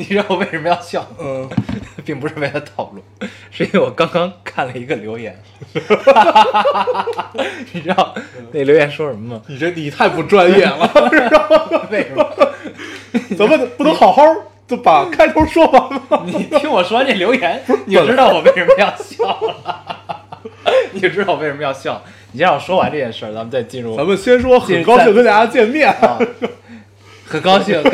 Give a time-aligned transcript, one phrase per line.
[0.02, 1.06] 你知道我为什么要笑？
[1.20, 1.46] 嗯，
[2.06, 3.02] 并不是为了套路，
[3.50, 5.38] 是因为我刚刚看了一个留言。
[7.74, 8.14] 你知道
[8.50, 9.42] 那留言说什么吗？
[9.46, 10.90] 你这你太不专业了，
[11.90, 12.26] 为什么？
[13.36, 14.22] 咱们不能好好
[14.66, 16.22] 就把开头说完吗？
[16.24, 19.76] 你听我说完这留言，你就知道我为什么要笑了。
[20.92, 22.02] 你就知道我为什么要笑。
[22.32, 23.94] 你先让我说完这件事儿，咱们再进入。
[23.98, 26.18] 咱们先说，很高兴跟大家见面，啊，
[27.26, 27.92] 很高兴跟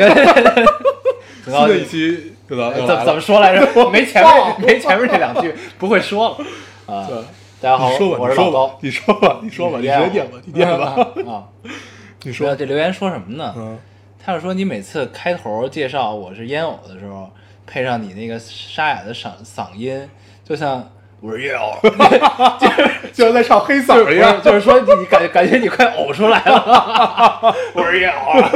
[1.47, 1.85] 很高新的一。
[1.85, 2.71] 期对吧？
[2.75, 3.65] 怎怎么说来着？
[3.89, 7.05] 没前面没前面这两句，不会说了啊。
[7.07, 7.17] 对
[7.59, 7.89] 大家好，
[8.19, 8.77] 我是老高，。
[8.81, 10.95] 你说吧，你说吧，你直接念吧，你念吧，
[11.27, 11.43] 啊。
[12.23, 13.53] 你说说，这留言说什么呢？
[13.57, 13.77] 嗯，
[14.23, 17.29] 他是说你每次开头介绍我是烟偶的时候，
[17.65, 20.09] 配上你那个沙哑的嗓嗓音，
[20.43, 20.87] 就像
[21.19, 21.73] 我是烟偶，
[22.59, 28.51] 就是就像在唱黑嗓一样，就是说你感感觉你快呕出来了，我是烟偶啊，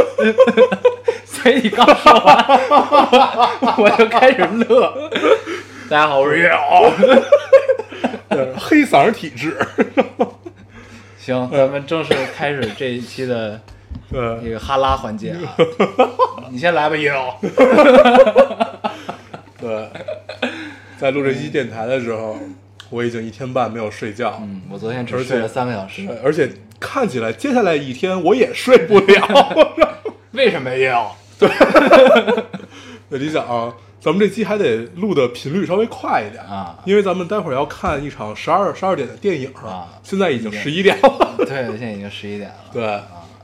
[1.41, 2.59] 所以你刚说完，
[3.77, 5.09] 我就开始乐。
[5.89, 6.91] 大家好，我是烟偶。
[8.29, 9.57] 对黑嗓儿体质，
[11.17, 13.59] 行，咱们正式开始这一期的
[14.11, 15.57] 这对，个哈拉环节啊，
[16.51, 17.33] 你先来吧，烟偶。
[19.59, 19.89] 对，
[20.99, 22.37] 在录这期电台的时候，
[22.91, 29.75] 我已经一天半没有睡觉，嗯，我昨天只睡了三个小时对，，而且看起来接下来一天我也睡不了。
[30.33, 30.93] 为什么烟
[31.45, 32.43] 偶？
[33.09, 41.35] 那你想啊，咱们这期还得录的频率稍微快一点啊因为咱们待会儿要看一场十二十二点的电影啊现在已经十一点了。
[41.37, 42.69] 对，现在已经十一点了。
[42.71, 42.99] 对，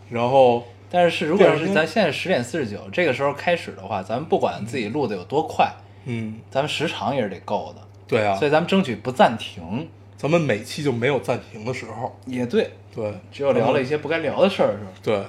[0.10, 5.70] 然后但是是如果是咱现在十点四十九这个时候开始的话，咱们不管自己录的有多快，
[6.06, 9.90] 嗯，咱们时长也是得够的，对啊所，以咱们争取不暂停。
[10.16, 12.18] 咱们每期就没有暂停的时候。
[12.26, 15.24] 也对，对，只有聊了一些不该聊的事儿是吧，对，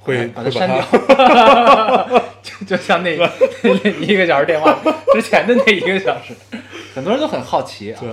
[0.00, 0.82] 会把它删掉。
[2.42, 3.16] 就 就像那
[3.62, 4.76] 那一个小时电话
[5.12, 6.34] 之前的那一个小时，
[6.94, 8.00] 很多人都很好奇啊。
[8.00, 8.10] 对，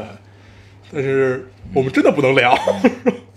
[0.92, 2.58] 但是我们真的不能聊。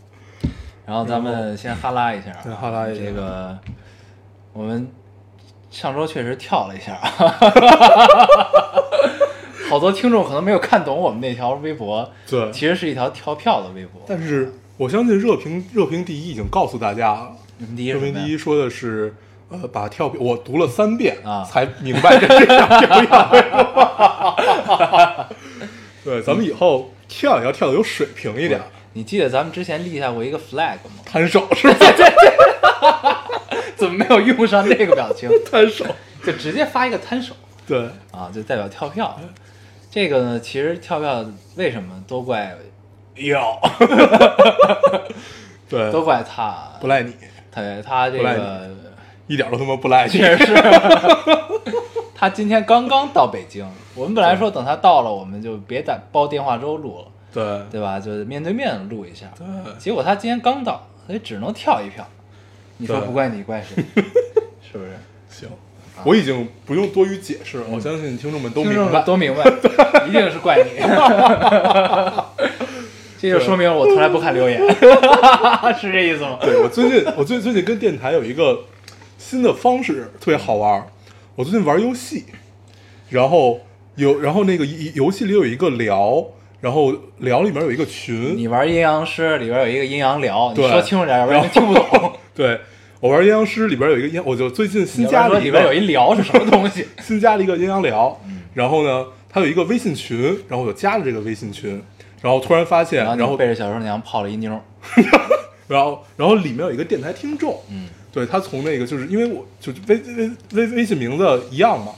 [0.87, 3.57] 然后咱们先哈拉一下哈拉一下这个，
[4.53, 4.91] 我们
[5.71, 7.09] 上周确实跳了一下啊，
[9.69, 14.03] 好多听众可能没有看懂我们那条微博，对，其实是一条跳票的微博。
[14.09, 17.37] 但是我相信热评热评第一已经告诉大家了。
[17.69, 19.15] 你们第一说的是，
[19.51, 21.45] 呃，把跳票我读了三遍啊。
[21.45, 23.03] 才明白这是跳表。
[23.03, 23.11] 演。
[26.03, 28.59] 对，咱们以后跳也要跳的有水平一点，
[28.95, 31.03] 你记得咱们之前立下过一个 flag 吗？
[31.05, 33.29] 摊手是吧？
[33.77, 35.29] 怎么没有用上那个表情？
[35.51, 35.85] 摊手，
[36.25, 37.35] 就直接发一个摊手。
[37.67, 37.79] 对，
[38.11, 39.21] 啊，就代表跳票。
[39.91, 42.57] 这个呢，其实跳票为什么都怪
[43.17, 43.61] 要
[45.69, 47.15] 对，都怪他，不赖你，
[47.55, 48.71] 对他这个
[49.27, 50.13] 一点都他妈不赖你。
[50.13, 50.55] 确实是，
[52.15, 57.99] 他今天刚刚到北京，我们本来说等他到了，我们就别打煲电话粥录了，对，对吧？
[58.01, 59.27] 就是面对面录一下。
[59.37, 59.47] 对
[59.79, 62.07] 结果他今天刚到，所以只能跳一票。
[62.79, 63.85] 你说不怪你怪谁？
[64.73, 64.91] 是不是？
[65.29, 65.49] 行，
[66.05, 69.03] 我已经不用多余解释了，我相信听众们都明白。
[69.03, 69.45] 都明白，
[70.09, 70.71] 一定是怪你。
[73.21, 74.59] 这就说明我从来不看留言，
[75.79, 76.39] 是这意思吗？
[76.41, 78.61] 对我最近，我最最近跟电台有一个
[79.19, 80.87] 新的方式，特别好玩儿。
[81.37, 82.25] 我最近玩游戏，
[83.11, 83.61] 然后
[83.97, 86.25] 有，然后那个游游戏里有一个聊，
[86.61, 92.13] 然后聊里面有一个群，你玩阴阳师里边有一个阴阳聊，你说清楚点，要不然人听不懂。
[92.35, 92.59] 对
[93.01, 96.87] 我玩阴阳师里边有一个阴，我就最近新加了一个边有一聊是什么东西？
[97.03, 98.19] 新加了一个阴阳聊，
[98.55, 101.81] 然后呢，它有一个微信群，然后我就加了这个微信群，
[102.21, 104.61] 然后突然发现，然后背着小厨娘泡了一妞儿，
[105.69, 111.93] 然后然后里面有一个电台听众，嗯，对他从那个就是因为我就微微微微信名字一样嘛，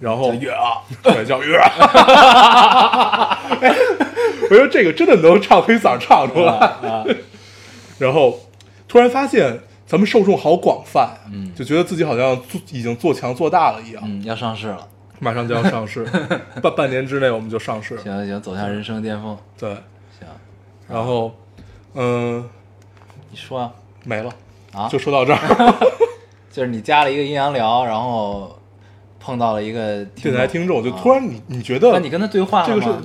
[0.00, 3.38] 然后月啊， 对叫月，哎
[4.48, 7.04] 我觉得这个真的能唱黑嗓唱出来，啊，
[7.98, 8.38] 然后
[8.86, 11.52] 突然发现咱们受众好广泛，嗯。
[11.54, 14.86] 就觉得自己好像做已经做强做大了一样，嗯，要上市了，
[15.18, 16.04] 马上就要上市，
[16.62, 19.70] 半半年之内我们就上市，行行，走向人生巅峰，对，
[20.18, 20.28] 行，
[20.88, 21.34] 然后
[21.94, 22.48] 嗯
[23.30, 23.72] 你说啊，
[24.04, 24.30] 没了，
[24.72, 25.74] 啊就说到这儿，
[26.52, 28.58] 就是你加了一个阴阳聊，然后
[29.18, 33.02] 碰到了一个电台听众，就啊突然你你觉得那你跟他对话这个是了吗？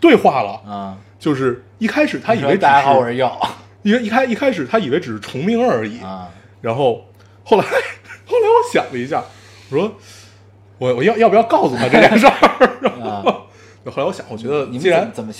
[0.00, 3.40] 对话了，啊，就是一开始他以为大家好，我是是耀
[3.82, 6.28] 一一开一开始他以为只是重名而已，啊，
[6.60, 7.04] 然后
[7.44, 7.64] 后来
[8.26, 9.22] 后来我想了一下，
[9.70, 9.92] 我说
[10.82, 12.90] 我我要要不要告诉他这件事儿？
[13.02, 13.22] 啊。
[13.84, 15.32] 后来我想，我觉得你既然怎么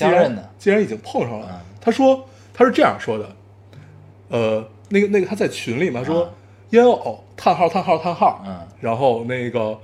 [0.58, 2.24] 既然已经碰上了，嗯他说
[2.54, 3.28] 他是这样说的，
[4.28, 6.28] 呃，那个那个他在群里嘛说嗯
[6.70, 9.78] 烟偶叹号叹号叹号，嗯然后那个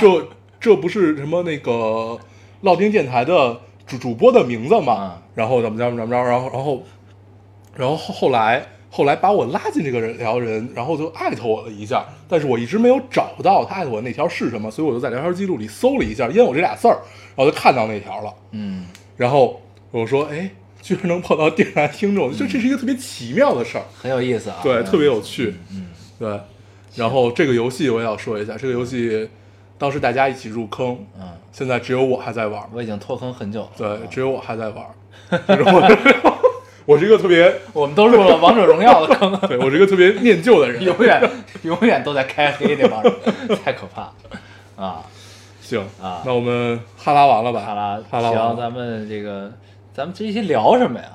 [0.00, 0.28] 这
[0.60, 2.18] 这不是什么那个
[2.62, 5.12] 烙丁电台的主主播的名字嘛？
[5.16, 6.82] 嗯然后怎么着怎么着，然后然后
[7.76, 8.64] 然后后后来
[8.96, 16.96] 后来把我拉进这个人聊人，然后就艾特我了一下，但是我一直没有找到他艾特我那条是什么，所以我就在聊天记录里搜了一下“烟我”这俩字儿，
[17.36, 18.32] 然后就看到那条了。
[18.52, 18.86] 嗯，
[19.18, 19.60] 然后
[19.90, 20.50] 我说：“哎，
[20.80, 25.54] 居然能碰到电台听众，就这是一个特别奇妙的事儿，很有意思啊，对，嗯特别有趣。
[25.70, 25.88] 嗯，
[26.18, 26.40] 对，
[26.94, 29.28] 然后这个游戏我也要说一下，这个游戏
[29.76, 32.62] 当时大家一起入坑，嗯，现在只有我还在玩。
[32.72, 34.86] 我已经脱坑很久了，对，只有我还在玩。
[35.48, 36.16] 就是
[36.86, 40.82] 我我是一个特别，我们都入了王者荣耀的坑， 对我是一个特别念旧的人。
[40.82, 41.20] 永远
[41.62, 43.12] 永远都在开黑那帮人，
[43.64, 44.12] 太可怕了
[44.76, 45.02] 啊！
[45.60, 47.60] 行啊那我们哈拉完了吧？
[47.60, 48.56] 哈拉，哈拉完行，了。
[48.56, 49.52] 咱们这个，
[49.92, 51.06] 咱们这一期聊什么呀？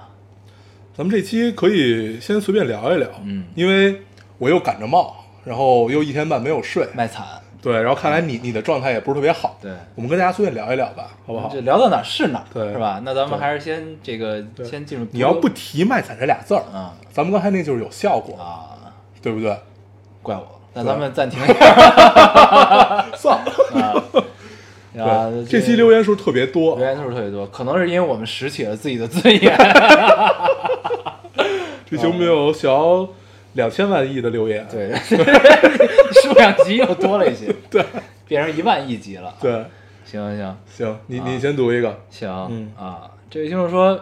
[0.94, 4.02] 咱们这期可以先随便聊一聊，嗯因为
[4.38, 5.16] 我又赶着冒，
[5.46, 7.26] 然后又一天半没有睡，卖惨，
[7.62, 11.48] 对，然后看来你你的状态也不是特别好，对，我们跟大家随便聊一聊吧，好不好？
[11.50, 11.60] 就？
[11.62, 12.74] 聊到哪儿是哪儿，对。
[12.74, 13.00] 是吧？
[13.06, 18.72] 那咱们还是先这个先进入，你要不提“卖惨”这俩字儿，啊咱们刚才那就是有效果，啊，
[19.22, 19.56] 对不对？
[20.22, 21.40] 怪我，那咱们暂停。
[21.44, 23.94] 一 下算了，啊。
[25.00, 26.76] 啊，对，这期留言数特别多。
[26.76, 29.56] 留，言数特别多，可能是因为我们拾起了自己的尊严。
[31.90, 33.08] 这期我们有小
[33.54, 34.92] 两千万亿的留言，对，
[36.22, 37.86] 数量级又多了一些， 对
[38.28, 39.34] 变成一万亿级了。
[39.40, 39.52] 对，
[40.06, 44.00] 行行行行，你啊你先读一个，行、嗯啊，这位听众说，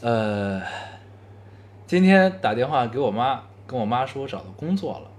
[0.00, 0.60] 呃，
[1.86, 5.10] 今天打电话给我妈，跟我妈说我找到工作了。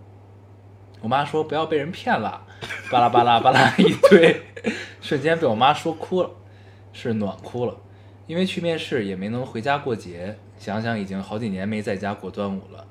[1.02, 2.42] 我妈说不要被人骗了，
[2.92, 4.40] 巴拉巴拉巴拉一堆，
[5.02, 6.30] 瞬间被我妈说哭了，
[6.94, 7.76] 是暖哭了，
[8.28, 12.86] 因为去面试也没能回家过节，想想已经好几年没在家过端午了，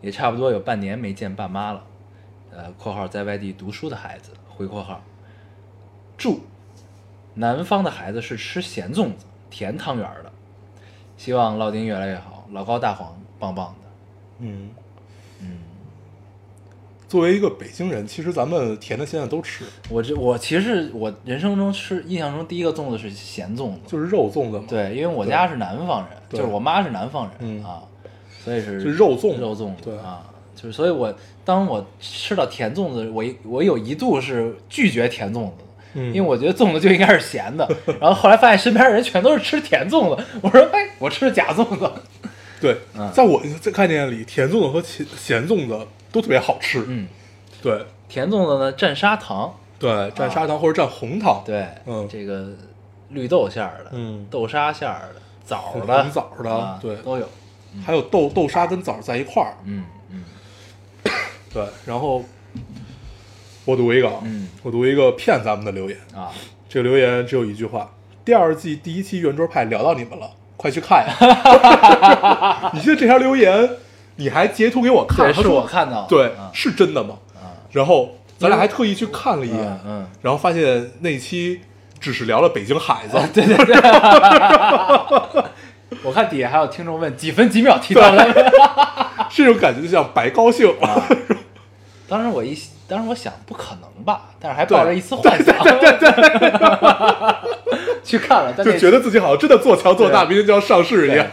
[0.00, 1.82] 也差不多有半年没见爸妈了。
[2.50, 5.02] 呃（括号在外地读书的孩子）回括号，
[6.16, 6.40] 注：
[7.34, 10.32] 南方的孩子是吃咸粽子、甜汤圆儿的。
[11.16, 13.90] 希望烙丁越来越好，老高大黄棒棒的。
[14.38, 14.70] 嗯。
[15.38, 15.58] 嗯，
[17.06, 27.82] 作为一个北京人，其实咱们甜的现在都吃，我这我其实我人生中吃印象中第一个粽子是咸粽子，就是肉粽子嘛，，对，因为我家是南方人，就是我妈是南方人、嗯啊，
[28.46, 29.38] 所以是是肉粽。
[29.38, 29.98] 肉粽子对。
[29.98, 30.22] 啊，
[30.54, 31.14] 就是所以我
[31.44, 35.52] 当我吃到甜粽子，我一我有一度是拒绝甜粽子。
[35.94, 36.06] 嗯。
[36.14, 37.68] 因为我觉得粽子就应该是咸的，
[38.00, 41.90] 然后后来发现身边人全都是吃甜粽子，我说哎，我吃的假粽子，
[42.60, 47.06] 对嗯，在我在概念里，甜粽子和咸咸粽子都特别好吃，嗯，
[47.62, 47.84] 对。
[48.08, 52.06] 甜粽子呢蘸砂糖，对，蘸砂糖或者蘸红糖，对，嗯。
[52.08, 52.46] 这个
[53.08, 54.24] 绿豆馅儿的，嗯。
[54.30, 56.94] 豆沙馅儿的，枣儿的，红枣儿的啊对。
[56.98, 57.28] 都有，
[57.84, 60.24] 还有豆豆沙跟枣在一块儿，嗯嗯。
[61.52, 62.22] 对，然后
[63.64, 64.48] 我读一个啊，嗯。
[64.62, 66.30] 我读一个骗咱们的留言，啊，
[66.68, 67.90] 这个留言只有一句话：
[68.24, 72.70] 第二季第一期圆桌派聊到你们了，快去看呀！
[72.74, 73.70] 你记得这条留言，
[74.16, 76.50] 你还截图给我看，是我看到的，对，啊。
[76.52, 77.18] 是真的吗？
[77.34, 81.60] 啊，然后咱俩还特意去看了一眼，嗯嗯，然后发现那期
[82.00, 83.74] 只是聊了北京孩子，对 对对，
[86.02, 88.52] 我看底下还有听众问几分几秒提到的，
[89.30, 90.68] 这种感觉就像白高兴。
[90.80, 91.06] 啊。
[92.08, 95.56] 当时我一当时我想不可能吧，但是还抱着一丝幻想，
[98.04, 101.26] 去看了，但那就觉得自己好像真的做强做大，明天就要上市一样。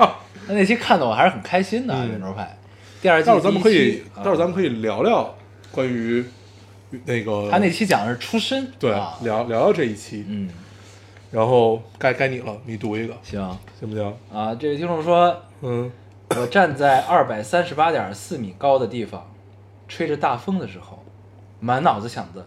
[0.47, 2.09] 那那期看的我还是很开心的，嗯。
[2.09, 2.57] 圆桌派
[3.01, 5.35] 第二季待会儿咱们可以第一期，待会儿咱们可以聊聊
[5.71, 6.25] 关于
[7.05, 9.13] 那个他那期讲的是出身，对啊。
[9.21, 10.49] 聊聊聊这一期，嗯，
[11.33, 13.17] 然后该该你了，你读一个。
[13.23, 13.41] 行。
[13.79, 14.05] 行不行？
[14.31, 15.91] 啊，这位听众说，嗯，
[16.37, 19.33] 我站在二百三十八点四米高的地方，
[19.87, 21.03] 吹着大风的时候，
[21.59, 22.45] 满脑子想的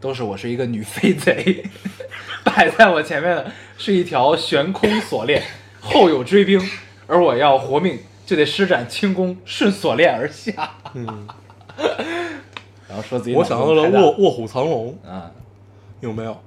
[0.00, 1.64] 都是我是一个女飞贼，
[2.44, 5.42] 摆在我前面的是一条悬空锁链，
[5.82, 6.60] 后有追兵，
[7.08, 10.70] 而我要活命就得施展轻功顺锁链而下。
[10.94, 11.26] 嗯，
[12.88, 15.32] 然后说自己我想到了卧卧虎藏龙，啊，
[15.98, 16.40] 有没有？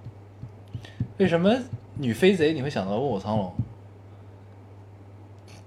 [1.17, 1.55] 为什么
[1.97, 3.53] 女飞贼你会想到卧虎藏龙？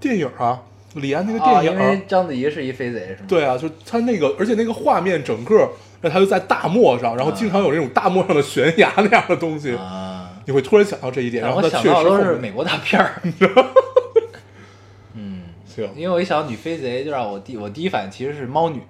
[0.00, 0.62] 电影啊，
[0.94, 3.26] 李安那个啊，电影，因为章子怡是一飞贼是吗？
[3.28, 5.70] 对啊，就他那个，而且那个画面整个，
[6.02, 13.22] 那他就在大漠上，然后经常有那种大漠上的悬崖那样的东西，啊，你会突然想到这一点，然后它确实想到都是美国大片儿。
[15.14, 18.82] 嗯，行因为我一想到女飞贼，就让我第我第一反应其实是猫女。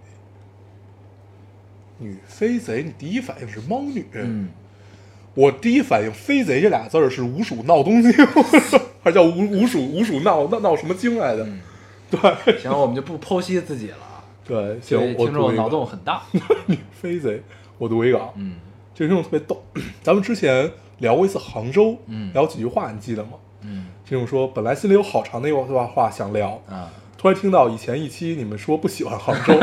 [1.98, 4.48] 女飞贼，你第一反应是猫女，嗯，
[5.36, 8.10] 我第一反应“飞贼”这俩字儿是五鼠闹东京，
[9.04, 11.44] 还叫五五鼠五鼠闹闹闹什么京来的？
[11.44, 11.60] 嗯。
[12.10, 12.58] 对。
[12.58, 13.96] 行，我们就不剖析自己了。
[13.96, 14.24] 啊。
[14.44, 16.22] 对，这行，我听众脑洞很大。
[16.66, 17.42] 女飞贼，
[17.78, 18.56] 我读一个啊，嗯。
[18.94, 19.62] 这个听众特别逗，
[20.02, 22.32] 咱们之前聊过一次杭州，嗯。
[22.32, 23.32] 聊几句话，你记得吗？
[23.60, 23.86] 嗯。
[24.08, 26.90] 听众说，本来心里有好长的一段话想聊，啊。
[27.18, 29.54] 突然听到以前一期你们说不喜欢杭州，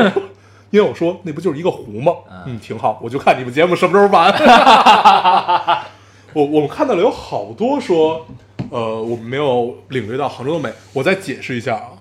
[0.74, 2.12] 因为我说那不就是一个湖吗？
[2.28, 4.28] 嗯嗯，挺好，我就看你们节目什么时候完。
[6.34, 8.26] 我我们看到了有好多说，
[8.70, 10.68] 呃，我们没有领略到杭州的美。
[10.92, 11.92] 我再解释一下啊，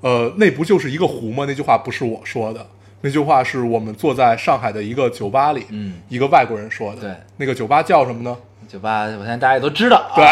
[0.00, 1.44] 呃，那不就是一个湖吗？
[1.46, 2.66] 那句话不是我说的，
[3.02, 7.02] 那句话是我们坐在上海的一个酒吧里，嗯，一个外国人说的。
[7.02, 8.34] 对，那个酒吧叫什么呢？
[8.66, 10.24] 酒吧，我相信大家也都知道啊，对，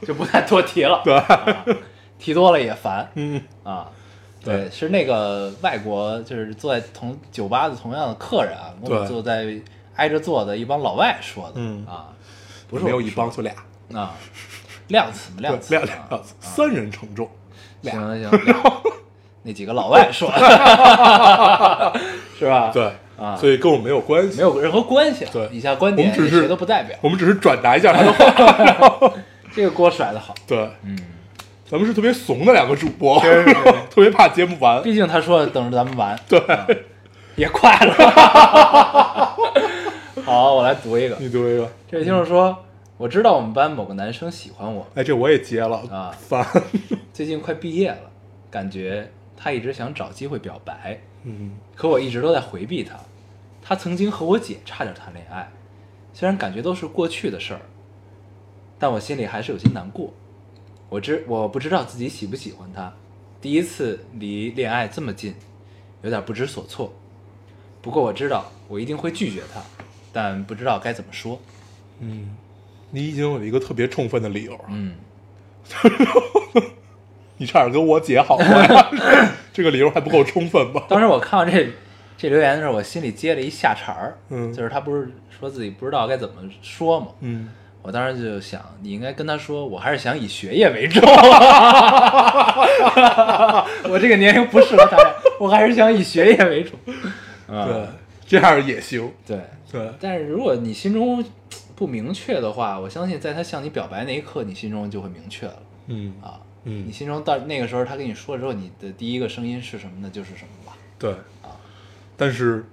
[0.08, 1.02] 就不再多提了。
[1.04, 1.64] 对啊
[2.18, 3.88] 提多了也烦嗯，啊。
[4.44, 4.56] 对。
[4.58, 9.46] 对，是那个外国，就是坐在同酒吧的同样的客人啊，跟我们坐在
[9.96, 11.86] 挨着坐的一帮老外说的，嗯。
[11.86, 12.08] 啊，
[12.68, 13.52] 不是没有一帮，就俩，
[13.92, 14.14] 啊，
[14.88, 17.28] 量词嘛，量对，词，量量词，三人承重，
[17.82, 18.56] 俩，行行，俩。
[19.46, 22.00] 那几个老外说的，
[22.38, 22.70] 是吧？
[22.72, 23.36] 对啊。
[23.36, 25.30] 所以跟我没有关系，没有任何关系啊。
[25.32, 25.46] 对。
[25.52, 27.92] 以下观点我们只是谁都不代表，我们只是转达一下。
[27.92, 29.12] 他的话。
[29.54, 30.34] 这个锅甩的好。
[30.48, 30.98] 对，嗯，
[31.66, 33.18] 咱们是特别怂的两个主播，
[33.90, 34.82] 特别怕节目完。
[34.82, 36.38] 毕竟他说等着咱们玩，对，
[37.36, 37.94] 也快了。
[40.24, 41.16] 好，我来读一个。
[41.18, 41.70] 你读一个。
[41.90, 42.64] 这位听众说
[42.98, 46.46] ：“我知道我们班某个男生喜欢我，哎，这我也接了啊烦。
[47.14, 48.10] 最近快毕业了，
[48.50, 52.94] 感觉他一直想找机会表白，嗯可我一直都在回避他。
[53.62, 55.50] 他曾经和我姐差点谈恋爱，
[56.12, 57.60] 虽然感觉都是过去的事儿，
[58.78, 60.12] 但我心里还是有些难过。
[60.94, 62.92] 我知我不知道自己喜不喜欢他，
[63.40, 65.34] 第一次离恋爱这么近，
[66.02, 66.94] 有点不知所措。
[67.82, 69.60] 不过我知道我一定会拒绝他，
[70.12, 71.40] 但不知道该怎么说。
[71.98, 72.36] 嗯，
[72.92, 74.94] 你已经有一个特别充分的理由了，嗯，
[77.38, 78.88] 你差点跟我姐好过呀，
[79.52, 80.86] 这个理由还不够充分吧？
[80.88, 81.70] 当时我看到这
[82.16, 87.50] 这留言的时候，我心里接了一下茬儿，嗯就是他不是说自己不知道该怎么说嘛，嗯，
[87.84, 91.02] 我当时就想，你应该跟他说，我还是想以学业为重。
[93.90, 96.78] 我这个年龄不适合谈恋爱，我还是想以学业为重。
[97.46, 97.86] 啊对，
[98.26, 99.12] 这样也行。
[99.26, 99.38] 对，
[99.70, 101.22] 对，但是如果你心中
[101.76, 106.40] 不明确的话，我相信在他向你表白那一刻，你心中就会明确了嗯啊。
[106.64, 110.08] 嗯你心中到那个时候，他跟你说之后，你的第一个声音是什么呢？
[110.10, 110.72] 就是什么吧。
[110.98, 111.10] 对
[111.42, 111.52] 啊
[112.16, 112.64] 但是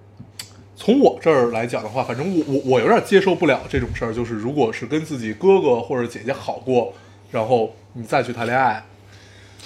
[0.83, 6.91] 从我这儿来讲的话，反正我我我有点接受不了这种事儿，就是如果是跟自己哥哥或者姐姐好过，
[7.29, 8.83] 然后你再去谈恋爱，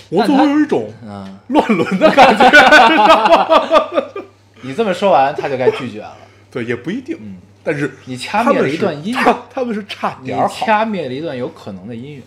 [0.10, 2.52] 我总会有一种嗯， 乱伦的感觉。
[4.64, 6.18] 你这么说完，他就该拒绝了。
[6.52, 7.16] 对，也不一定。
[7.22, 12.22] 嗯但是你掐灭了一段音乐他们是差点儿好，掐灭了一段有可能的音乐，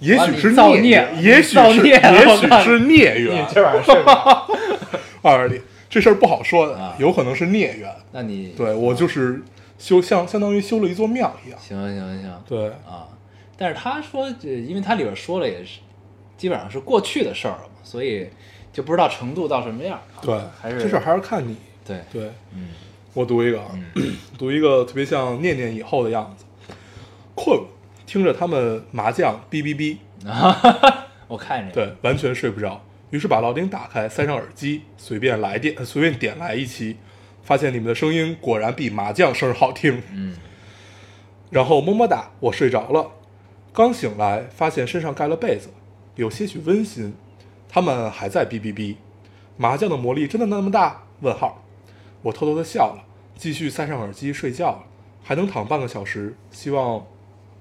[0.00, 1.98] 也许是造孽孽也许是也
[2.36, 3.46] 许是孽你缘。
[3.54, 4.46] 这玩意儿是吧？
[5.22, 5.62] 二里
[5.96, 7.90] 这事儿不好说的啊，有可能是孽缘。
[8.12, 9.42] 那你对我就是
[9.78, 11.58] 修像相当于修了一座庙一样。
[11.58, 13.08] 行行行对，啊，
[13.56, 15.80] 但是他说这，因为他里边说了也是，
[16.36, 18.28] 基本上是过去的事儿了嘛，所以
[18.74, 19.98] 就不知道程度到什么样。
[20.14, 21.56] 啊对，还是这事儿还是看你。
[21.82, 22.68] 对，对，嗯
[23.14, 23.70] 我读一个啊，
[24.36, 26.44] 读一个特别像念念以后的样子。
[27.34, 27.64] 困了，
[28.04, 29.96] 听着他们麻将哔哔哔，
[30.30, 32.82] 啊， 我看着对，完全睡不着。
[33.10, 36.96] 于是把老丁打开，塞上耳机，随便来电，呃随便点来一期，
[37.42, 40.02] 发现你们的声音果然比麻将声好听。
[40.12, 40.36] 嗯，
[41.50, 43.12] 然后么么哒，我睡着了。
[43.72, 45.68] 刚醒来，发现身上盖了被子，
[46.14, 47.14] 有些许温馨。
[47.68, 48.96] 他们还在哔哔哔，
[49.56, 51.02] 麻将的魔力真的那么大？
[51.20, 51.62] 问号。
[52.22, 53.04] 我偷偷的笑了，
[53.36, 54.84] 继续塞上耳机睡觉了，
[55.22, 56.34] 还能躺半个小时。
[56.50, 57.04] 希望，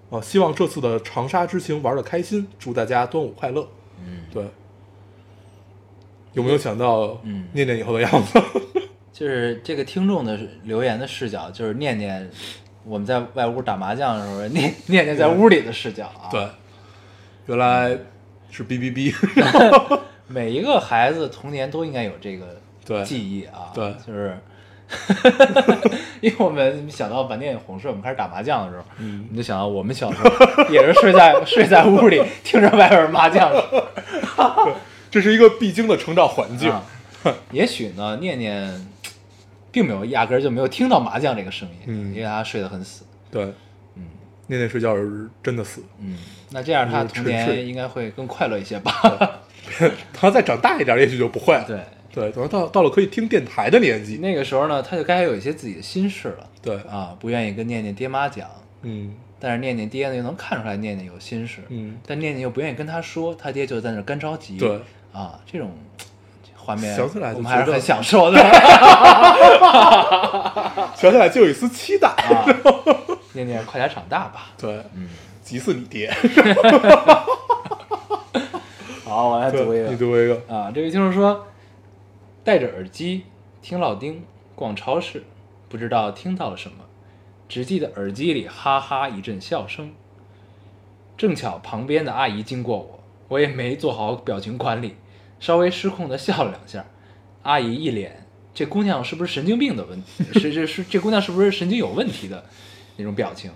[0.10, 3.68] 呃，希望这次的长沙之行玩的开心，祝大家端午快乐。
[4.00, 4.46] 嗯，对，
[6.36, 8.42] 有没有想到，嗯念念以后的样子？
[9.12, 12.30] 就是这个听众的留言的视角，就是念念
[12.84, 16.28] 我们在外屋打麻将的时候，念念念在屋里的视角啊。
[16.32, 16.46] 对，
[17.48, 17.98] 原来
[18.52, 19.14] 是哔哔哔。
[20.28, 24.36] 每一个孩子童年都应该有这个记忆啊，对就是，
[26.20, 33.62] 因为我们想到晚点红事，我们开始打麻将的时候，嗯我们就想到我们小时候也是睡在睡在屋里，听着外边麻将声
[35.16, 36.70] 这是一个必经的成长环境。
[36.70, 36.84] 啊。
[37.52, 38.86] 也许呢，念念
[39.72, 43.06] 并没有压根儿就没有听到麻将这个声音，嗯因为他睡得很死。
[43.32, 43.46] 对，
[43.96, 44.04] 嗯
[44.48, 46.18] 念念睡觉是真的死，嗯，
[46.52, 48.92] 那这样他童年应该会更快乐一些吧？
[50.12, 51.64] 他再长大一点，也许就不会了。
[51.66, 51.80] 对，
[52.14, 56.50] 对，等到到了可以听电台的年纪，那个时候呢，他就该有一些自己的心事了。
[56.62, 58.48] 对啊，不愿意跟念念爹妈讲，
[58.82, 64.58] 嗯但是念念爹呢又能看出来念念有心事，嗯，但念念又不愿意跟他说，他爹就在那儿干着急。
[64.58, 64.80] 对
[65.16, 65.72] 啊，这种
[66.58, 68.38] 画面想起来我们还是很享受的。
[70.96, 72.10] 想起来就有一丝期待。
[72.10, 72.46] 啊，
[73.32, 74.48] 念念快点长大吧。
[74.58, 75.08] 对，嗯，
[75.42, 76.14] 急死你爹！
[79.06, 80.42] 好，我来读一个，你读一个。
[80.54, 80.70] 啊。
[80.76, 81.48] 这位听众说，
[82.44, 83.24] 戴着耳机
[83.62, 85.24] 听老丁逛超市，
[85.70, 86.84] 不知道听到了什么，
[87.48, 89.94] 只记得耳机里哈哈一阵笑声。
[91.18, 94.98] 正巧旁边的阿姨经过我，我也没做好表情管理，
[95.46, 96.84] 稍微失控的笑了两下。
[97.44, 98.26] 阿姨一脸
[98.56, 100.24] 这姑娘是不是神经病的问题？
[100.40, 102.44] 是是是，这姑娘是不是神经有问题的
[102.98, 103.52] 那种表情？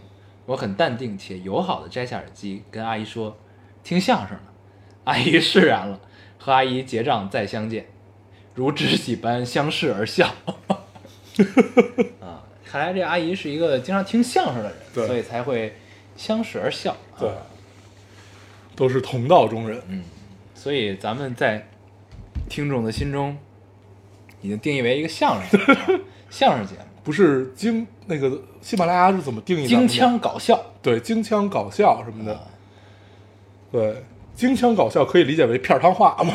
[0.46, 3.36] 我很淡定且友好的摘下耳机，跟阿姨说
[3.84, 4.43] ：“听相声呢。
[5.05, 6.00] ”阿姨释然了，
[6.38, 7.88] 和阿姨结账再相见，
[8.53, 10.31] 如知己般相视而笑。
[12.19, 15.74] 啊，看来这阿姨是一个经常听相声的人，对所以才会
[16.15, 16.91] 相视而笑。
[16.91, 17.31] 啊对，
[18.75, 19.81] 都是同道中人。
[19.88, 20.03] 嗯，
[20.53, 21.67] 所以咱们在
[22.50, 23.38] 听众的心中
[24.41, 29.88] 已经定义为一个相声节目啊 相声节目，不是京那个喜马拉雅是怎么定义的京？
[29.88, 30.60] 腔搞笑。
[30.82, 32.34] 对，京腔搞笑什么的。
[32.34, 32.41] 啊
[33.72, 34.03] 对，
[34.34, 36.34] 京腔搞笑可以理解为片儿汤话吗？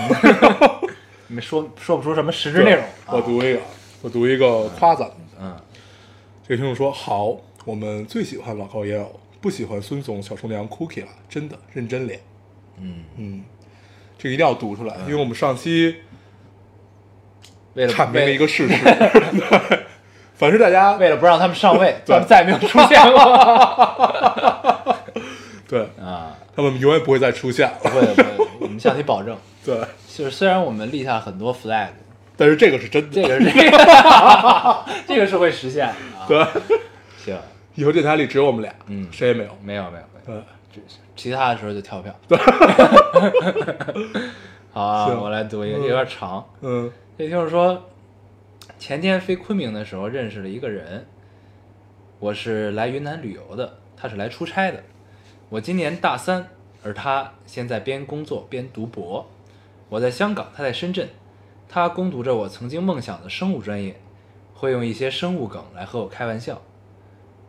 [1.27, 2.83] 没说说不出什么实质内容。
[3.07, 3.61] 啊我读一个，
[4.03, 5.11] 我读一个夸赞。
[5.41, 5.57] 嗯，
[6.47, 12.21] 这个听众说：“好，我们最喜欢老高烟偶，不喜欢孙总、小厨娘、Cookie 了，真的认真脸。
[12.79, 13.45] 嗯，嗯，
[14.19, 15.97] 这个一定要读出来，因为我们上期
[17.75, 18.75] 为了阐明了一个事实。
[18.85, 19.81] 对，
[20.35, 24.97] 凡是大家为了不让他们上位，对咱们再也没有出现过。
[25.69, 27.75] 对啊，他们永远不会再出现了。
[27.83, 29.37] 不会的，不会的，我们向你保证。
[29.65, 29.77] 对，
[30.09, 31.89] 就是虽然我们立下很多 flag，
[32.37, 33.23] 但是这个是真的。
[33.23, 36.27] 这个是这个，这个是会实现的啊。
[36.29, 36.47] 对，
[37.25, 37.37] 行，
[37.75, 39.51] 以后电台里只有我们俩，嗯谁也没有。
[39.63, 40.43] 没有没有没有，
[41.17, 42.15] 其他的时候就跳票。
[44.73, 46.45] 好啊，我来读一个，嗯有点长。
[46.61, 47.81] 嗯也就是说，
[48.79, 51.07] 前天飞昆明的时候认识了一个人，
[52.19, 54.83] 我是来云南旅游的，他是来出差的。
[55.49, 56.49] 我今年大三，
[56.83, 59.29] 而他现在边工作边读博。
[59.89, 61.09] 我在香港，他在深圳。
[61.69, 64.01] 他攻读着我曾经梦想的生物专业，
[64.55, 66.61] 会用一些生物梗来和我开玩笑。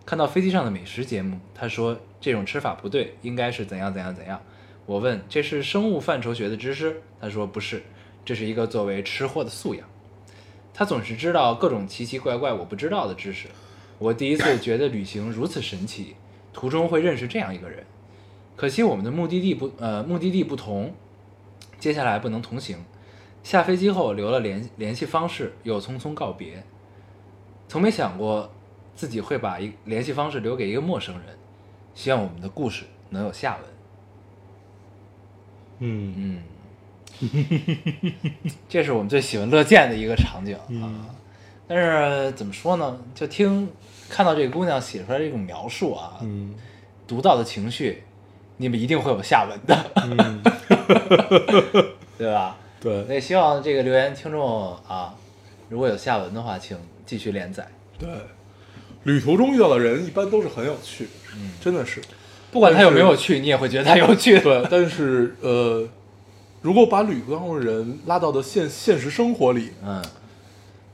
[0.06, 4.42] 看到飞机上的美食节目，他说这种吃法不对，应该是怎样怎样怎样。
[4.88, 7.84] 我问这是生物范畴学的知识，他说不是，
[8.26, 9.88] 这是一个作为吃货的素养。
[10.74, 13.48] 他总是知道各种奇奇怪怪我不知道的知识。
[14.00, 16.16] 我第一次觉得旅行如此神奇，
[16.52, 17.86] 途中会认识这样一个人。
[18.56, 20.96] 可惜我们的目的地不呃目的地不同，
[21.78, 22.84] 接下来不能同行。
[23.44, 26.64] 下飞机后留了联联系方式，又匆匆告别。
[27.68, 28.52] 从没想过
[28.96, 31.38] 自己会把一联系方式留给一个陌生人。
[31.96, 33.64] 希望我们的故事能有下文。
[35.80, 36.42] 嗯
[37.20, 37.32] 嗯，
[38.70, 40.62] 这是我们最喜闻乐见的一个场景啊。
[40.70, 41.06] 嗯
[41.68, 42.96] 但是怎么说呢？
[43.16, 43.68] 就听
[44.08, 46.54] 看到这个姑娘写出来这种描述啊，嗯
[47.08, 48.04] 读到的情绪，
[48.58, 50.44] 你们一定会有下文的，嗯，
[52.20, 52.56] 对吧？
[52.80, 55.16] 对那希望这个留言听众啊，
[55.68, 57.68] 如果有下文的话，请继续连载。
[57.98, 58.10] 对，
[59.06, 62.02] 旅途中遇到的人一般都是很有趣，嗯，真的是。
[62.52, 64.40] 不管他有没有趣，你也会觉得他有趣。
[64.40, 65.88] 对，但是呃，
[66.62, 70.02] 如果把旅途当中的人拉到的现现实生活里，嗯，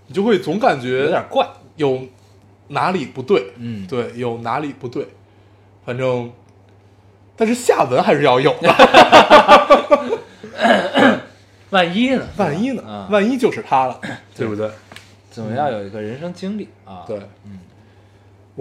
[0.07, 1.47] 你就会总感觉有点怪。
[1.77, 2.01] 有
[2.67, 5.07] 哪里不对，嗯，对，有哪里不对，
[5.85, 6.31] 反正，
[7.35, 8.69] 但是下文还是要有的，
[11.71, 12.27] 万一呢？
[12.37, 12.83] 万一呢？
[12.83, 13.99] 啊，万一就是他了，
[14.35, 14.69] 对不对？
[15.31, 17.03] 总要有一个人生经历啊。
[17.07, 17.59] 对，嗯，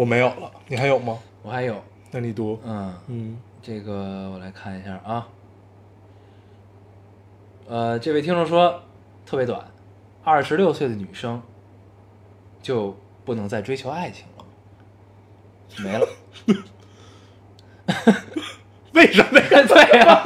[0.00, 1.18] 我没有了，你还有吗？
[1.42, 1.76] 我还有，
[2.10, 5.28] 那你读，嗯，嗯这个我来看一下啊。
[7.68, 8.80] 呃，这位听众说
[9.26, 9.62] 特别短，
[10.24, 11.42] 二十六岁的女生
[12.62, 14.48] 就不能再追求爱情了吗？
[15.84, 16.08] 没了。
[18.94, 19.46] 为什么呀？
[19.68, 20.22] 对呀、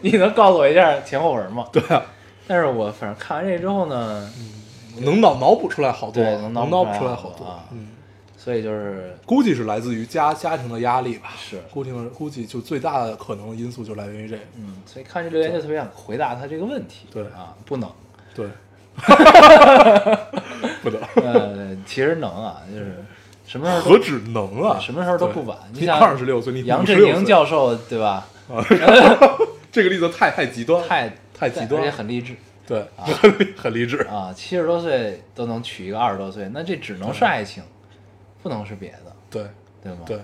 [0.00, 1.68] 你能告诉我一下前后文吗？
[1.72, 2.02] 对啊，
[2.48, 4.28] 但是我反正看完这之后呢，
[5.02, 7.90] 能脑脑补出来好多，对能能脑补补出来好多出来好多啊，嗯。
[8.48, 17.06] 所以就是估计是来自于家家庭的压力吧，是估计估计就最大的可能因素就来源于这个，嗯，所以看这留言就特别想回答他这个问题。
[17.12, 17.92] 对啊，不能，
[18.34, 18.46] 对，
[20.82, 23.04] 不能，呃，其实能啊，就是
[23.46, 24.80] 什么时候何止能啊？
[24.80, 28.26] 什么时候都不晚你二十六岁，你杨振宁教授对吧？
[29.70, 32.34] 这个例子太太极端，太太极端而且很励志
[32.66, 33.98] 对，很很励志。
[34.04, 37.62] 啊，七十多岁都能娶一个二十多岁，那这只能是爱情，
[38.42, 39.46] 不能是别的，对
[39.82, 40.00] 对吗？
[40.06, 40.18] 对，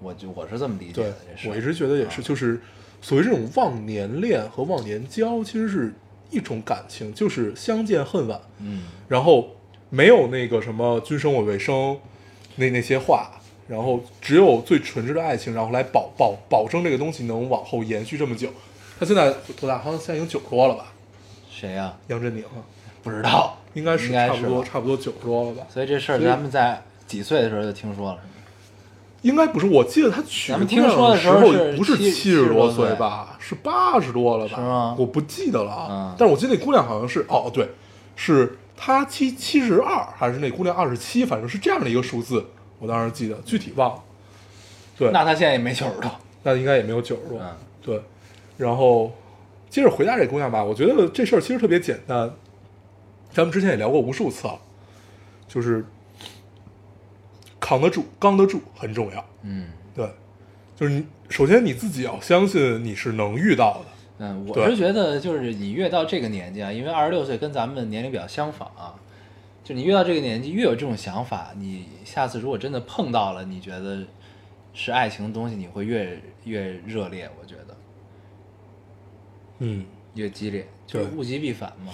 [0.00, 1.50] 我就我是这么理解的，这。
[1.50, 2.60] 我一直觉得也是，就是
[3.00, 5.92] 所谓这种忘年恋和忘年交，其实是
[6.30, 9.50] 一种感情，就是相见恨晚，嗯，然后
[9.90, 11.98] 没有那个什么君生我未生
[12.56, 13.30] 那那些话，
[13.68, 18.50] 然后只有最纯挚的爱情，然后来保保保证这个东西能往后延续这么久。
[18.98, 19.78] 他现在多大？
[19.78, 20.92] 好像现在已经九十多了吧？
[21.50, 21.96] 谁呀？
[22.08, 22.62] 杨振宁啊，
[23.02, 25.66] 不知道，应该是差不多差不多九十多了吧？
[25.68, 28.18] 所以这事儿咱们在几岁的时候就听说了，
[29.20, 33.36] 应该不是，我记得他娶姑娘听说的时时候是不是七七十多岁吧？
[33.38, 34.56] 是八十多了吧？
[34.56, 35.88] 是吗我不记得了啊。
[35.90, 37.68] 嗯但是我记得那姑娘好像是哦，对，
[38.16, 42.46] 是他七七十二，还是那姑娘二十七，反正是这样的一个数字，
[42.78, 44.02] 我当时记得，具体忘了。
[44.96, 46.10] 对，那他现在也没九十多，
[46.42, 47.38] 那应该也没有九十多。
[47.38, 48.00] 嗯对，
[48.56, 49.12] 然后
[49.68, 52.30] 接着回答这姑娘吧，我觉得这事儿其实特别简单，
[53.32, 54.58] 咱们之前也聊过无数次了，
[55.48, 55.84] 就是
[57.62, 59.24] 扛得住、刚得住很重要。
[59.42, 60.10] 嗯对，
[60.74, 63.86] 就是你首先你自己要相信你是能遇到的。
[64.18, 68.94] 嗯，我是觉得就是你越到这个年纪啊，因为二十六岁跟咱们年龄比较相仿啊，
[69.62, 74.04] 就你越到这个年纪越有这种想法，你下次如果真的碰到了，你觉得
[74.74, 77.76] 是爱情的东西，你会越越热烈，我觉得
[79.60, 81.92] 嗯，越激烈，就是物极必反嘛。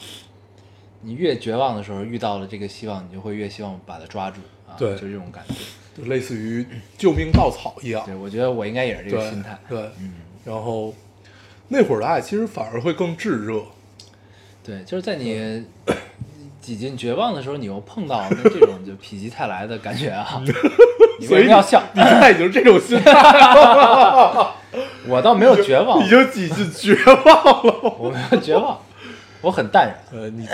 [1.00, 5.54] 你越绝望的时候，遇到了这个希望，你就会越希望把它抓住啊，对就这种感觉。
[5.96, 6.64] 就类似于
[6.96, 8.04] 救命稻草一样。
[8.06, 9.58] 对，我觉得我应该也是这个心态。
[9.68, 10.14] 对，嗯，
[10.44, 10.94] 然后
[11.66, 13.60] 那会儿的爱其实反而会更炙热。
[14.62, 15.64] 对，就是在你
[16.60, 20.40] 几近绝望的时候，你又碰到那这种就否极泰来的感觉啊，
[21.18, 21.82] 你所以为什么要笑？
[21.94, 23.10] 你现在已经是这种心态，
[25.08, 27.74] 我倒没有绝望已，经几近绝望了。
[27.98, 28.78] 我没有绝望，
[29.40, 30.48] 我很淡然，呃，你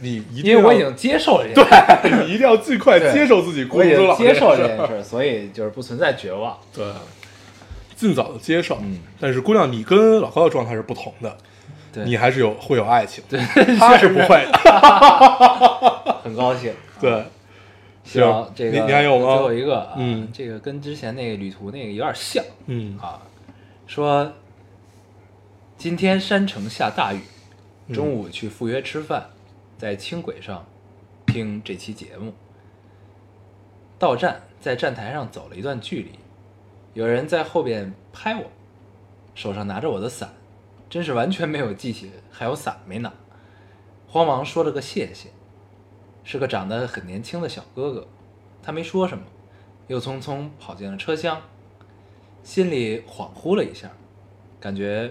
[0.00, 6.56] 你你一定要，因为我已经接受了这件事，对， 你一定要尽快接受自己孤我已独终老经接受了这件事所以就是不存在绝望。
[6.72, 6.86] 对，
[7.96, 8.78] 尽早的接受。
[8.80, 9.00] 嗯。
[9.18, 11.36] 但是姑娘，你跟老高的状态是不同的，
[11.92, 13.40] 对，你还是有会有爱情，对，
[13.76, 14.58] 他是不会的。
[16.22, 16.72] 很高兴。
[17.00, 17.10] 对，
[18.04, 19.36] 行行，这个你你还有吗？
[19.36, 20.28] 最后一个啊，嗯。
[20.32, 22.44] 这个跟之前那个旅途那个有点像。
[22.66, 22.96] 嗯。
[23.02, 23.18] 啊，
[23.88, 24.32] 说
[25.76, 27.37] 今天山城下大雨，嗯
[27.92, 29.30] 中午去赴约吃饭，
[29.78, 30.66] 在轻轨上
[31.26, 32.34] 听这期节目。
[33.98, 36.10] 到站，在站台上走了一段距离，
[36.92, 38.44] 有人在后边拍我，
[39.34, 40.34] 手上拿着我的伞，
[40.90, 43.10] 真是完全没有记起还有伞没拿，
[44.06, 45.30] 慌忙说了个谢谢。
[46.24, 48.06] 是个长得很年轻的小哥哥，
[48.62, 49.24] 他没说什么，
[49.86, 51.40] 又匆匆跑进了车厢，
[52.42, 53.90] 心里恍惚了一下，
[54.60, 55.10] 感觉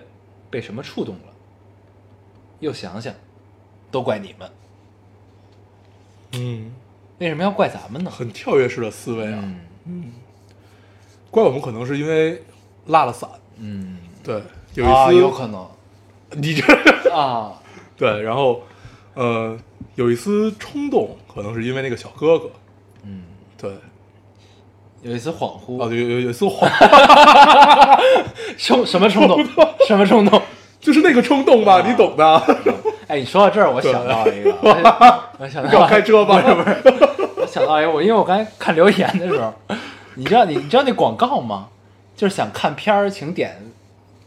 [0.51, 1.26] 被什么触动了。
[2.59, 3.13] 又想想，
[3.91, 4.49] 都怪你们，
[6.33, 6.71] 嗯，
[7.19, 8.09] 为什么要怪咱们呢？
[8.11, 9.43] 很跳跃式的思维啊。
[9.85, 10.11] 嗯。
[11.29, 12.41] 怪我们可能是因为
[12.85, 14.41] 落了伞，嗯，对，
[14.73, 15.67] 有一啊，丝、有可能。
[16.31, 16.63] 你这
[17.13, 17.53] 啊，
[17.95, 18.63] 对，然后
[19.13, 19.57] 呃，
[19.95, 22.51] 有一丝冲动，可能是因为那个小哥哥，
[23.03, 23.23] 嗯，
[23.57, 23.71] 对，
[25.03, 26.69] 有一丝恍惚，啊，有有有一丝慌，
[28.57, 29.45] 冲 什么冲动？
[29.87, 30.41] 什么冲动？
[30.79, 32.41] 就是那个冲动吧，你懂的。
[33.07, 34.53] 哎，你说到这儿，我想到了一个，
[35.39, 36.41] 我想到要开车吧？
[36.41, 39.53] 不是不是，我想到一个，我因为我刚才看留言的时候，
[40.15, 41.67] 你知道你你知道那广告吗？
[42.15, 43.55] 就是想看片儿，请点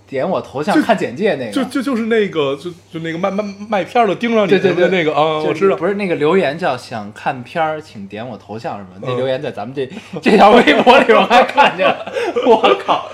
[0.08, 5.86] 点我头像看简介那个，就就就是那个，就就那个卖卖卖片儿的盯上你对对对的那个啊，我知道不。
[5.86, 8.88] 是那个留言叫想看片儿，请点我头像什么？
[9.02, 9.86] 那嗯留言在咱们这
[10.22, 12.12] 这条微博里我还看见了，
[12.46, 13.08] 我靠，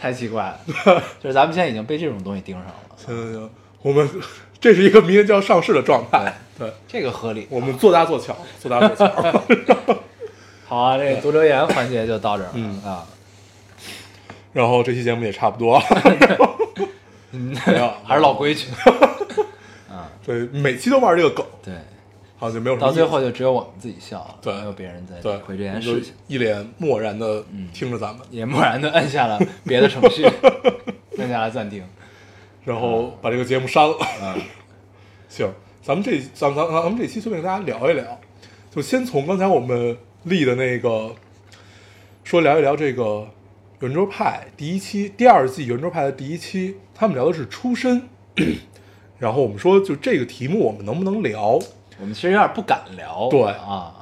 [0.00, 0.58] 太奇怪了。
[1.20, 3.50] 就是咱们现在已经被这种东西盯上了，行行行，
[3.82, 4.08] 我们
[4.60, 6.34] 这是一个明天就要上市的状态。
[6.58, 7.46] 对，这个合理。
[7.50, 9.96] 我们做大做强，做大做强。
[10.66, 13.06] 好啊，这个读留言环节就到这儿了、嗯啊。
[14.52, 15.80] 然后这期节目也差不多，
[17.32, 18.66] 嗯，没有还是老规矩。
[20.26, 21.74] 对，每期都玩这个梗，对，
[22.40, 30.24] 好像就没有什么到最后就只有我们自己笑了，对没有别人在对理会这件就事情，一脸漠然的听着咱们，也漠然的按下了别的程序，
[31.20, 31.84] 按下了暂停。
[32.64, 33.94] 然后把这个节目删了。
[34.22, 34.40] 嗯，
[35.28, 38.18] 行，咱们这咱咱咱们这期随便跟大家聊一聊，
[38.70, 41.14] 就先从刚才我们立的那个
[42.24, 43.28] 说聊一聊这个
[43.80, 48.08] 圆桌派第一期第二季圆桌派的第一期，他们聊的是出身，
[49.18, 51.58] 然后我们说，就这个题目我们能不能聊？
[52.00, 53.92] 我们其实有点不敢聊，对啊，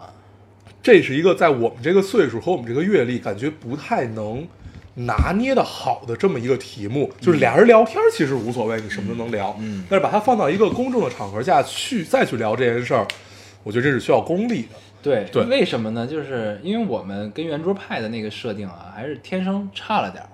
[0.83, 4.47] 这是一个在我们这个岁数和我们这个阅历，感觉不太能
[4.95, 7.11] 拿捏的好的这么一个题目。
[7.21, 9.57] 就是俩人聊天其实无所谓，你什么都能聊。
[9.59, 13.07] 嗯但是把它放到一个公众的场合下去再去聊这件事儿，
[13.65, 14.77] 我觉得这是需要功力的。
[15.01, 16.07] 对对为什么呢？
[16.07, 20.31] 就是因为我们跟圆桌派的那个设定啊，还是天生差了点儿。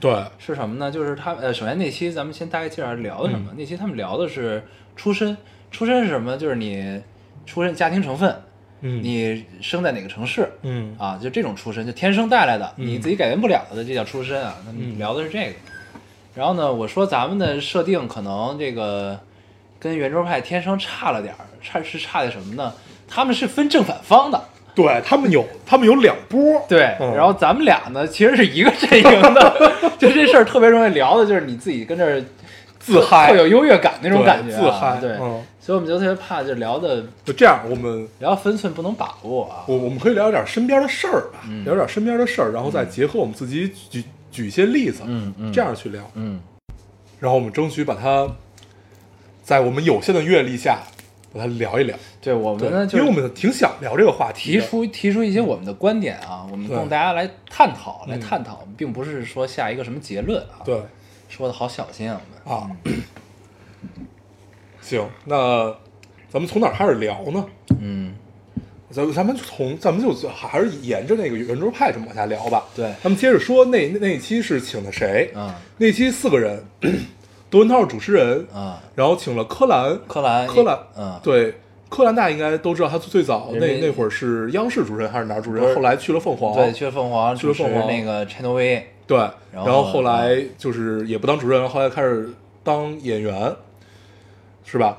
[0.00, 0.90] 对，是什么呢？
[0.90, 3.52] 就是他呃，首先那期咱们先大概介绍聊的什嗯么？
[3.56, 4.62] 那期他们聊的是
[4.94, 5.36] 出身，
[5.70, 6.36] 出身是什么？
[6.36, 7.00] 就是你
[7.44, 8.34] 出身家庭成分，
[8.80, 11.18] 嗯，你生在哪个城市嗯啊？
[11.22, 14.54] 就这种出身，就天生带来的，嗯你自己改变不了的，这叫出身啊。
[14.64, 15.52] 他们嗯聊的是这个。
[16.34, 19.18] 然后呢，我说咱们的设定可能这个
[19.78, 22.72] 跟圆桌派天生差了点儿，差是差在什么呢？
[23.08, 24.42] 他们是分正反方的，
[24.74, 26.62] 对他们有他们有两波。
[26.68, 32.22] 对，嗯然后咱们俩呢，其实是一个阵营的， 就这事儿特别容易聊的，就是你自己跟这儿
[32.78, 39.64] 自嗨特有优越感那种感觉啊、自嗨对，嗯所以我们就特别怕，就聊的就这样，我们聊分寸不能把握啊。
[39.66, 46.40] 我我们可以聊点身边的事儿吧，嗯聊点身边的事儿，然后再结合我们自己举举一些例子，嗯嗯这样去聊，嗯，
[47.18, 48.30] 然后我们争取把它
[49.42, 50.78] 在我们有限的阅历下
[51.32, 51.98] 把它聊一聊。
[52.20, 60.80] 对，我们呢，因为我们挺想聊这个话题提，出提出一些我们的观点啊，我们供大家来探讨，来嗯探讨，并不是说下一个什么结论啊。，对
[61.28, 62.70] 说的好小心啊，我们啊。
[64.86, 65.74] 行，那
[66.30, 67.44] 咱们从哪儿开始聊呢？
[67.80, 68.14] 嗯，
[68.88, 72.64] 咱咱们从咱们就还是沿着那个圆桌派这么往下聊吧。
[72.76, 75.32] 对咱们接着说那那期是请的谁？
[75.34, 76.62] 嗯那期四个人，
[77.50, 81.52] 窦文涛是主持人，嗯，然后请了柯蓝，柯蓝，柯蓝，嗯，对，
[81.88, 85.74] 柯蓝大家应该都知道，他最早那那会儿是央视主持人还是哪儿主持不是人？
[85.74, 89.18] 后来去了凤凰，对，去了凤凰，去了凤凰那个 Channel V，对，
[89.52, 92.30] 然后然后后来就是也不当主任，后来开始
[92.62, 93.52] 当演员，
[94.66, 94.98] 是吧？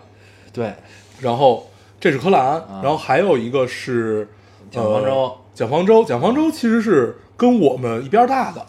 [0.51, 0.73] 对，
[1.21, 4.27] 然后这是柯蓝，然后还有一个是
[4.71, 8.65] 蒋方舟呃蒋方舟，蒋方舟其实是跟我们一边大的，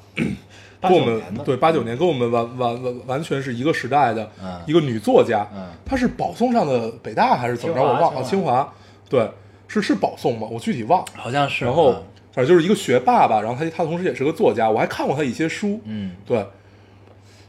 [0.83, 7.83] 跟我们对八九年跟我们完完完完全是一个时代的嗯一个女作家，嗯她是保送上的北大还是怎么着？
[7.83, 8.71] 我忘了，清清华，
[9.09, 9.31] 对，
[9.67, 10.47] 是是保送吗？
[10.51, 11.07] 我具体忘了。
[11.17, 11.65] 好像是。
[11.65, 16.47] 然后嗯反正就是一个学霸吧，然后他他同时也是个作家，我还看过他一些书，嗯，对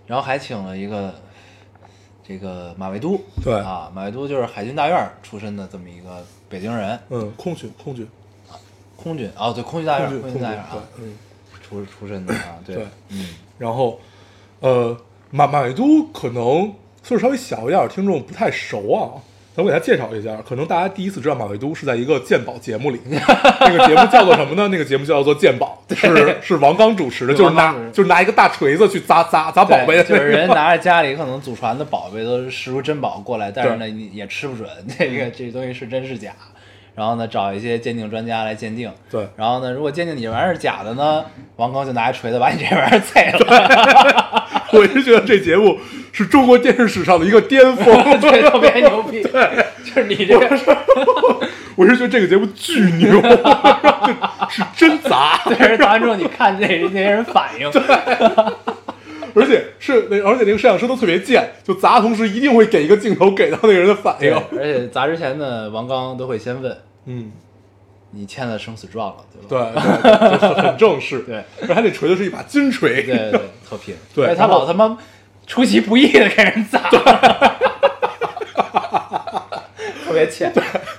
[0.08, 1.14] 然后还请了一个
[2.30, 8.08] 这个马未都，对啊，马未都就是海军大院出身的这么一个北京人，嗯，空军空军
[8.96, 11.18] 空军哦，对，空军大院，空军大院啊，嗯，
[11.64, 14.00] 出出身的啊，对对，嗯，然后
[14.60, 14.96] 呃
[15.32, 19.18] 马马未都可能岁数稍微小一点，听众不太熟啊。
[19.60, 24.70] 咱给大家介绍一下，可能大家第一次知道马未都是在一个鉴宝节目里， 那个节目叫做什么呢？
[24.70, 36.32] 那个节目叫做鉴宝，是是王刚主持的，就是拿就是拿一个大锤子去砸砸砸宝贝的， 就是那个，人 拿着家里可能祖传的宝贝都是视如珍宝过来，但是呢你也吃不准这个这东西是真是假，
[37.00, 41.24] 然后呢找一些鉴定专家来鉴定，对然后呢如果鉴定你这玩意儿是假的呢，
[41.56, 45.78] 王刚就拿一锤子把你这玩意儿碎了， 我是觉得这节目
[46.12, 47.86] 是中国电视史上的一个巅峰，
[48.20, 50.46] 对，特别牛逼， 对，就是你这个。
[51.78, 53.22] 我是觉得这个节目巨牛，
[54.50, 57.82] 是真砸，对，是砸完之后你看那那些人反应，对
[59.34, 67.32] 而且是那而且那个摄像师都特别贱，就砸的同时一定会给一个镜头给到那个人的反，应，而且砸之前呢，王刚都会先问嗯，
[68.12, 69.72] 你签了生死状了，对吧？
[69.74, 73.96] 对对，就是很正式， 对，而且他那锤子是一把金锤，对对对，特拼。
[74.14, 74.36] 对。
[74.36, 74.98] 他老他妈
[75.48, 76.80] 出其不意的给人砸，
[80.06, 80.52] 特别欠。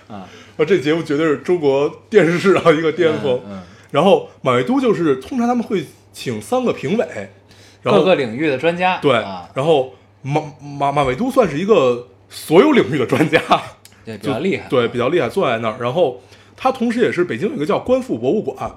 [0.09, 0.29] 啊，啊，
[0.67, 3.41] 这节目绝对是中国电视史上一个巅峰。
[3.47, 7.07] 嗯，然后马未都就是通常他们会请三个评委，
[7.83, 13.41] 然后各个领域的专家，对啊，，然后马马马未都算是一个所有领域的专家，
[14.05, 14.69] 对，比较厉害。
[14.69, 15.77] 对，比较厉害，坐在那儿。
[15.81, 16.21] 然后
[16.57, 18.71] 他同时也是北京有一个叫观复博物馆，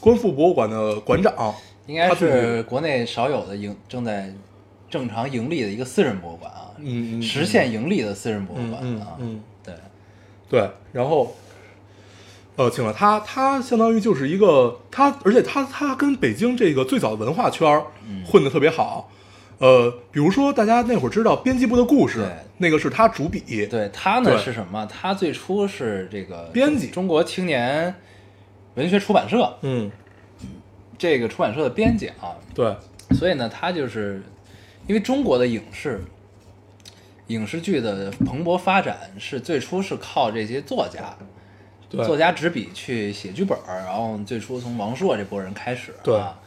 [0.00, 1.54] 观复博物馆的馆长，
[1.86, 4.32] 应该是国内少有的盈正在
[4.90, 6.70] 正常盈利的一个私人博物馆啊，
[7.22, 9.74] 实现盈利的私人博物馆嗯啊，嗯对，
[10.48, 11.34] 对，然后。
[12.56, 17.80] 呃，请了他，他相当于就是一个他，而且他他跟北京这个最早的文化圈
[18.26, 19.08] 混得特别好。
[19.58, 24.86] 呃，比如说大家那会儿知道编辑部的故事对，那个是他主笔，对他呢是什么？
[24.86, 27.94] 他最初是这个编辑中国青年
[28.74, 29.90] 文学出版社嗯，
[30.96, 32.76] 这个出版社的编辑啊，对，
[33.12, 34.22] 所以呢，他就是
[34.86, 36.00] 因为中国的影视
[37.26, 41.16] 影视剧的蓬勃发展是最初是靠这些作家。
[41.90, 46.38] 作家执笔去写剧本儿，然后最初从王朔这波人开始，对啊，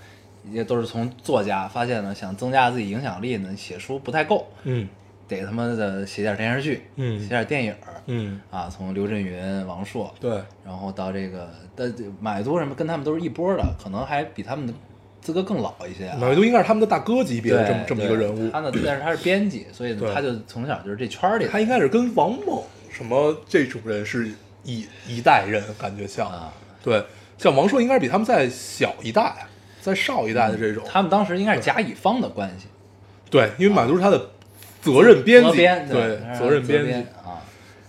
[0.49, 4.87] 也都是从作家发现呢，想增加自己影响力呢，写书不太够，嗯，
[5.27, 14.73] 得他妈的写点电视剧，嗯写点电影儿，嗯，啊，从刘震云、王朔，对，然后到这个的马未都什么，跟他们都是一波的，可能还比他们的
[15.21, 16.17] 资格更老一些、啊。
[16.19, 24.31] 马未都应该是他们的大哥级别的这么这么一个人物他，呢，但是他是编辑，所以呢他就从小就是这圈儿里他应该是跟王猛什么这种人是
[24.63, 26.51] 一一代人，感觉像，啊。
[26.83, 27.03] 对，
[27.37, 29.33] 像王朔应该是比他们再小一代，
[29.81, 32.67] 再少一代的这种，他们当时应该是甲乙方的关系，
[33.29, 34.29] 对，因为马未都是他的
[34.81, 35.57] 责任编辑，
[35.91, 36.93] 对，责任编辑，
[37.27, 37.41] 啊，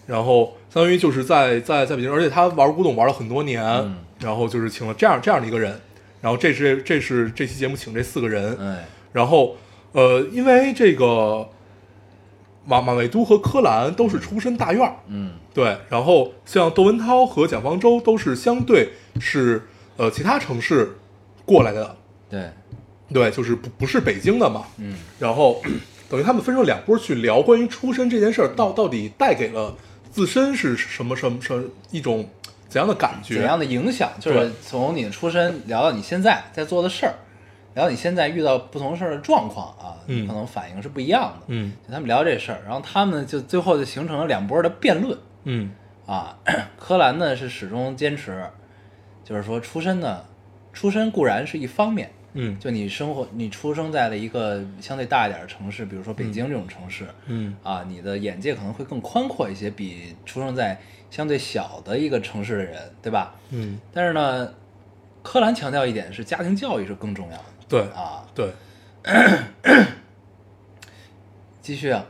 [0.06, 3.98] 然后相当于就是在在在北京，而且他玩古董玩了很多年，嗯。
[4.20, 5.80] 然后就是请了这样这样的一个人，
[6.20, 9.56] 然后这是这是这期节目请这四个人，哎，然后
[9.90, 11.48] 呃，因为这个
[12.64, 15.32] 马马未都和柯蓝都是出身大院儿，嗯。
[15.52, 19.62] 对，然后像窦文涛和蒋方舟都是相对是
[19.96, 20.96] 呃其他城市
[21.52, 21.96] 过来的，
[22.30, 22.50] 对，
[23.12, 25.60] 对，就是不不是北京的嘛，嗯然后
[26.08, 29.76] 等于他们分成两波去聊关于出身这件事儿，到到底带给了
[30.10, 32.28] 自身是什么什么什么一种
[32.68, 33.36] 怎样的感觉？
[33.36, 34.10] 怎样的影响？
[34.18, 37.14] 就是从你的出身聊到你现在在做的事儿，
[37.74, 41.44] 聊到你现在遇到不同事儿的状况啊，嗯可能反应是不一样的。
[41.48, 45.70] 嗯就他们聊这事儿，然后他们就最后就形成了两波的辩论嗯
[46.06, 46.36] 啊。
[46.78, 48.44] 柯蓝呢是始终坚持，
[49.24, 50.24] 就是说出身呢，
[50.72, 52.58] 出身固然是一方面，嗯。
[52.58, 57.56] 就你生活你出生在了一个相对大一点的城市，比如说北京这种城市，嗯。
[57.62, 60.80] 啊，你的眼界可能会更宽阔一些，比出生在
[61.10, 63.34] 相对小的一个城市的人，对吧？
[63.50, 64.52] 嗯，但是呢，
[65.22, 67.44] 柯蓝强调一点是家庭教育是更重要的。
[67.68, 68.24] 对啊。
[68.34, 68.52] 对。
[71.60, 72.04] 继续啊，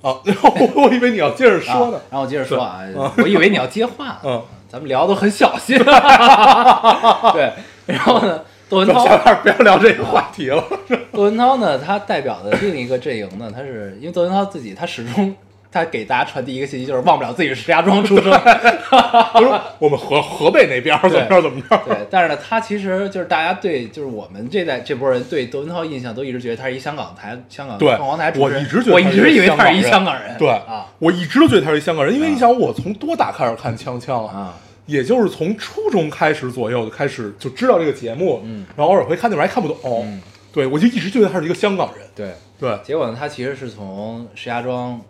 [0.00, 1.96] 哦，我 我以为你要接着说呢。
[1.96, 2.82] 啊，然后我接着说啊，
[3.18, 4.06] 我以为你要接话。
[4.08, 5.78] 呢， 嗯，咱们聊都很小心，
[7.32, 7.52] 对，
[7.86, 9.04] 然后呢，窦文涛，
[9.42, 10.62] 不要聊这个话题了。
[11.10, 15.34] 窦文涛呢，他代表的另一个阵营呢，他是因为窦文涛自己，他始终
[15.70, 21.76] 他给大家传递一个信息，就是忘不了自己是石家庄出生，他说 我们河河北那边儿怎么着怎么着。
[21.84, 30.86] 对，但是呢，他其实就是大家对，就是我们这代这波人对窦文涛印象都一直觉得他是一香港台香港对凤凰台主持人，我一直觉得我一直以为他是一香香港人，对啊。
[30.98, 34.34] 我一直都觉得他是一香港人，因为你想，我从多大开始看锵锵啊？
[34.34, 34.54] 啊，
[34.86, 38.64] 也就是从初中开始左右就开始就知道这个节目，嗯。
[38.74, 40.22] 然后偶尔会看那边还看不懂，嗯。
[40.50, 42.32] 对我就一直觉得他是一个香港人，对。
[42.58, 45.00] 对，结果呢，他其实是从石家庄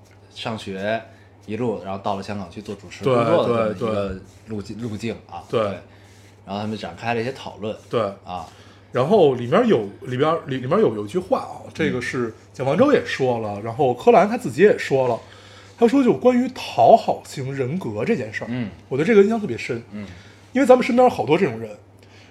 [0.41, 1.03] 上学
[1.47, 5.43] 一路，然后到了香港去做主持对工作的这对么一个路径路径啊。
[5.49, 5.61] 对。
[6.47, 8.49] 然后他们展开了一些讨论对，啊，
[8.91, 15.21] 然后里面有里边里里面有有一句话啊，这个是蒋方舟也说了，然后柯蓝他自己也说了，
[15.79, 18.71] 他说就关于讨好型人格这件事儿，嗯。
[18.89, 20.07] 我对这个印象特别深，嗯。
[20.55, 21.71] 因为咱们身边有好多这种人，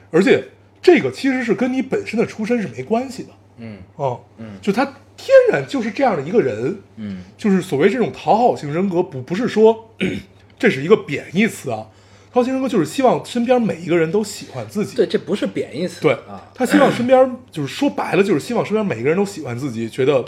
[0.09, 0.43] 而且
[0.81, 3.77] 这个其实是跟你本身的出身是没关系的，嗯。
[3.97, 4.57] 啊，嗯。
[4.63, 7.23] 就他天然就是这样的一个人，嗯。
[7.37, 9.89] 就是所谓这种讨好型人格，不不是说
[10.57, 11.87] 这是一个贬义词啊，
[12.31, 20.23] 讨好型人格就是希望身边每一个人都喜欢自己，对，这不是贬义词，对啊，他希望身边就是说白了，就是希望身边每一个人都喜欢自己，觉得，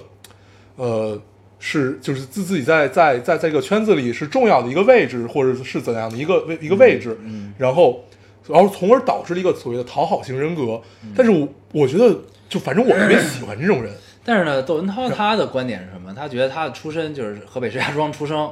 [0.76, 1.22] 呃，
[1.60, 7.54] 是就是自自己在在在在这个圈子里是重要的一个位置，或者是怎样的一个位一个位置，嗯。
[7.58, 8.06] 然后
[8.48, 10.82] 然后从而导致了一个所谓的讨好型人格。
[11.04, 11.12] 嗯。
[11.16, 16.14] 但是我我觉得，就反正我特别喜欢这种人，但是呢，窦文涛他的观点是什么？
[16.14, 18.52] 他觉得他的出身就是河北石家庄出生，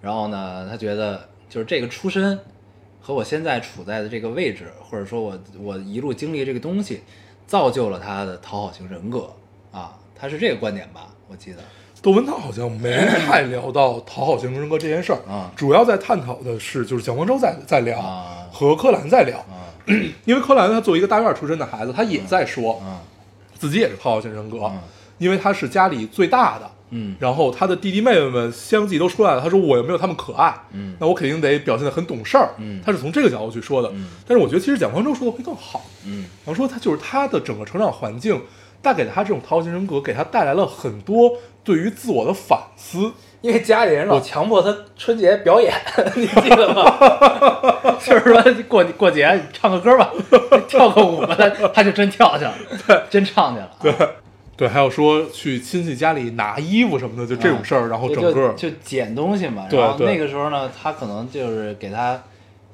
[0.00, 2.38] 然后呢，他觉得就是这个出身
[3.00, 7.02] 和我现在处在的这个位置，或者说我我一路经历这个东西，
[7.46, 9.30] 造就了他的讨好型人格
[9.72, 11.08] 啊，他是这个观点吧？
[11.28, 11.58] 我记得，
[12.00, 19.68] 窦文涛好像没太聊到讨好型人格这件事儿啊主要在探讨的是就是蒋方舟在在聊、啊和柯蓝在聊，啊
[20.24, 22.78] 因为柯蓝他作为一个大院出身的孩子，他也在说。
[22.78, 23.02] 啊
[23.58, 24.80] 自己也是讨好型人格，嗯
[25.20, 27.14] 因为他是家里最大的，嗯。
[27.20, 30.96] 然后他的弟弟妹妹们相继都出来了，他说我又没有他们可爱，嗯。
[30.98, 32.80] 那我肯定得表现得很懂事儿，嗯。
[32.84, 34.08] 他是从这个角度去说的，嗯。
[34.26, 36.24] 但是我觉得其实蒋方舟说的会更好，嗯。
[36.44, 38.42] 然后说他就是他的整个成长环境
[38.82, 43.12] 带给他这种讨好型人格，给他带来了很多对于自我的反思，
[43.42, 45.70] 因为家里人老强迫他春节表演，
[46.16, 46.82] 你记得吗？
[48.02, 50.10] 就是说过过节唱个歌吧，
[50.66, 52.54] 跳个舞吧，他他就真跳去了，
[53.10, 53.70] 真唱去了。
[53.82, 53.92] 对。
[54.60, 59.66] 对，还有说去亲戚家里拿衣服什么的，就这种事儿，然后整个就就捡东西嘛。
[59.70, 62.22] 然后那个时候呢，他可能就是给他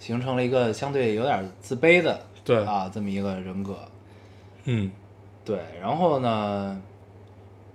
[0.00, 3.76] 形成了一个相对有点自卑的对啊这么一个人格。
[4.64, 4.90] 嗯
[5.44, 6.76] 对，然后呢，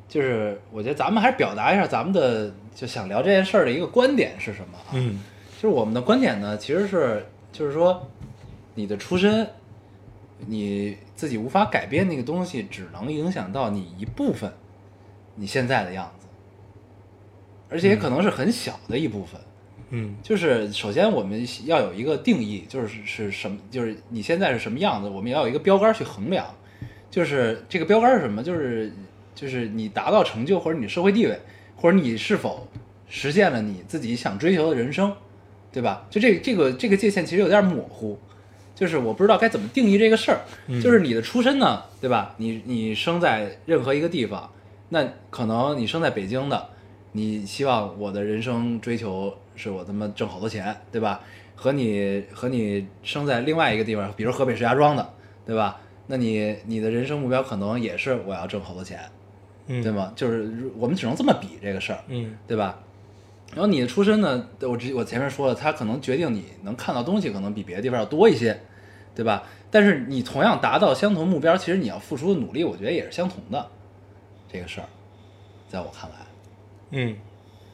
[0.09, 4.91] 就是我觉得咱们还是表达一下咱们的就想聊这件事儿的一个观点是什么啊？
[4.91, 5.21] 嗯
[5.55, 8.05] 就是我们的观点呢，其实是就是说，
[8.75, 9.47] 你的出身，
[10.47, 14.51] 你自己无法改变那个东西，只能影响到你一部分
[15.35, 16.25] 你现在的样子
[17.69, 19.39] 而且也可能是很小的一部分。
[19.91, 26.43] 嗯就是首先我们要有一个定义，就是是什么，就是你现在是什么样子，我们要有一个标杆去衡量。
[27.11, 28.41] 就是这个标杆是什么？
[28.41, 28.91] 就是
[29.35, 31.39] 就是你达到成就，或者你社会地位，
[31.75, 32.67] 或者你是否
[33.07, 35.15] 实现了你自己想追求的人生，
[35.71, 36.07] 对吧？
[36.09, 38.17] 就这这个这个界限其实有点模糊，
[38.81, 40.41] 就是我不知道该怎么定义这个事儿。
[40.81, 42.33] 就是你的出身呢，对吧？
[42.37, 44.51] 你你生在任何一个地方，
[44.89, 46.69] 那可能你生在北京的，
[47.11, 51.21] 你希望我的人生追求是我他妈挣好多钱，对吧？
[51.55, 55.13] 和你和你生在另外一个地方，比如河北石家庄的，
[55.45, 55.79] 对吧？
[56.07, 58.99] 那你你的人生目标可能也是我要挣好多钱，
[59.67, 59.91] 嗯，对？
[59.91, 60.11] 吗？
[60.15, 62.79] 就是如我们只能这么比这个事儿，嗯对吧？
[63.53, 68.57] 然后你的出身呢，我之我前面说了，它可能决定你能看到东西，可能比别的地方要多一些，
[69.15, 69.43] 对吧？
[69.69, 73.67] 但是你同样达到相同目标，其实你要付出的努力，我觉得也是相同的，
[74.51, 74.87] 这个事儿，
[75.69, 76.15] 在我看来，
[76.91, 77.15] 嗯，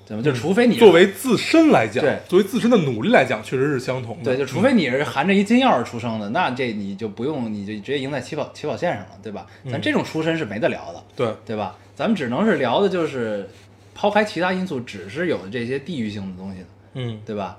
[0.05, 0.21] 怎么？
[0.21, 4.23] 就除非你作为自身来讲对，作为自身的努力来讲，确实是相同的。
[4.23, 9.47] 对，就除非你是含着一金钥匙出生的，那这你就不用，你就直接赢在起跑起跑线上了，对吧？
[9.71, 11.75] 咱这种出身是没得聊的，对，对吧？
[11.95, 13.49] 咱们只能是聊的就是
[13.95, 17.57] 抛开其他因素，只是有这些地域性的东西的，嗯对吧？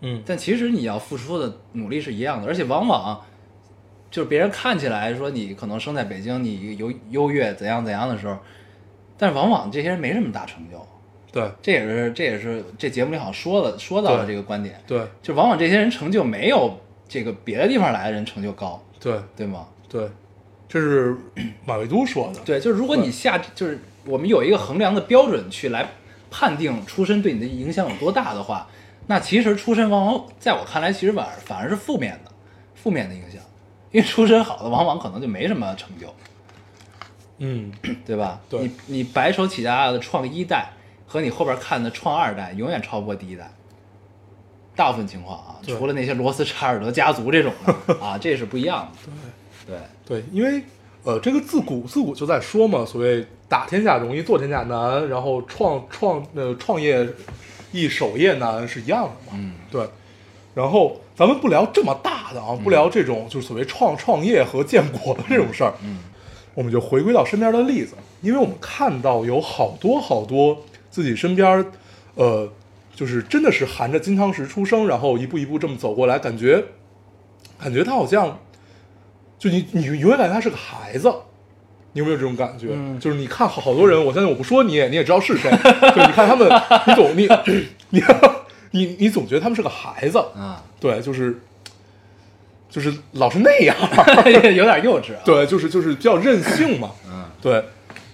[0.00, 0.22] 嗯。
[0.26, 3.20] 但其实你要付出的努力是一样的，而且往往
[4.10, 8.36] 就是别人看起来说你可能生在北京，你优优越怎样怎样的时候，
[9.16, 10.86] 但是往往这些人没什么大成就，
[11.30, 11.50] 对。
[11.62, 15.02] 这也是这也是这节目里好像说了说到了这个观点，对。
[15.22, 16.78] 就往往这些人成就没有
[17.08, 19.20] 这个别的地方来的人成就高，对。
[19.36, 19.66] 对吗？
[19.88, 20.08] 对，
[20.68, 21.16] 这是
[21.66, 22.40] 马未都说的。
[22.44, 25.88] 对，就是如果你下就是我们有一个衡量的标准去来
[26.30, 28.68] 判定出身对你的影响有多大的话，
[29.10, 32.30] 那其实出身往往在我看来，其实反而反而是负面的，
[32.76, 33.42] 负面的影响，
[33.90, 36.14] 因为出身好的往往可能就没什么成就，
[37.38, 37.72] 嗯
[38.06, 38.40] 对吧？
[38.48, 40.70] 对你你白手起家的创一代
[41.08, 43.50] 和你后边看的创二代，永远超不过第一代。
[44.76, 49.10] 大部分情况啊，除了那些罗斯查尔德家族这种的 啊，这是不一样的。
[49.66, 50.62] 对对对，因为
[51.02, 57.04] 呃，这个自古自古就在说嘛，所谓打天下容易做天下难，然后创创呃创业
[57.72, 59.32] 易守业难是一样的嘛。
[59.34, 59.86] 嗯，对。
[60.52, 66.00] 然后咱们不聊这么大的啊，不聊这种就是所谓创创业和建国的这种事儿，嗯，
[66.54, 71.64] 我们就回归到身边的例子，因为我们看到有好多好多自己身边，
[72.16, 72.52] 呃，
[72.96, 76.64] 就是真的是含着金汤匙出生，然后一步一步这么走过来，感觉，
[77.56, 78.40] 感觉他好像，
[79.38, 81.14] 就你你永远感觉他是个孩子，
[81.92, 82.68] 你有没有这种感觉？
[82.70, 82.98] 嗯。
[82.98, 85.50] 就是你看好好多人，我相信我不说你也你也知道是谁，
[85.94, 86.48] 就你看他们，
[86.86, 87.28] 你总你
[87.90, 88.02] 你
[88.72, 91.40] 你你总觉得他们是个孩子，啊，对，就是
[92.68, 93.76] 就是老是那样。
[94.26, 95.20] 有点幼稚啊。
[95.24, 97.24] 对，就是就是比较任性嘛，嗯。
[97.42, 97.64] 对，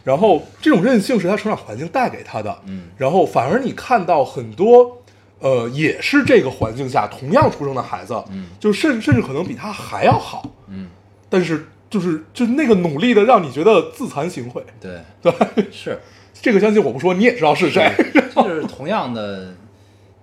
[0.04, 2.84] 然后这种任性是他成长环境带给他的，嗯。
[2.96, 5.02] 然后反而你看到很多，
[5.40, 8.46] 呃，也是这个环境下同样出生的孩子，嗯。
[8.58, 10.88] 就甚甚至可能比他还要好，嗯，
[11.28, 15.32] 但是就是就是那个努力的让你觉得自惭形秽，对，对，
[15.72, 15.98] 是。
[16.34, 17.90] 这个相信我不说你也知道是谁，
[18.34, 19.54] 就是同样的，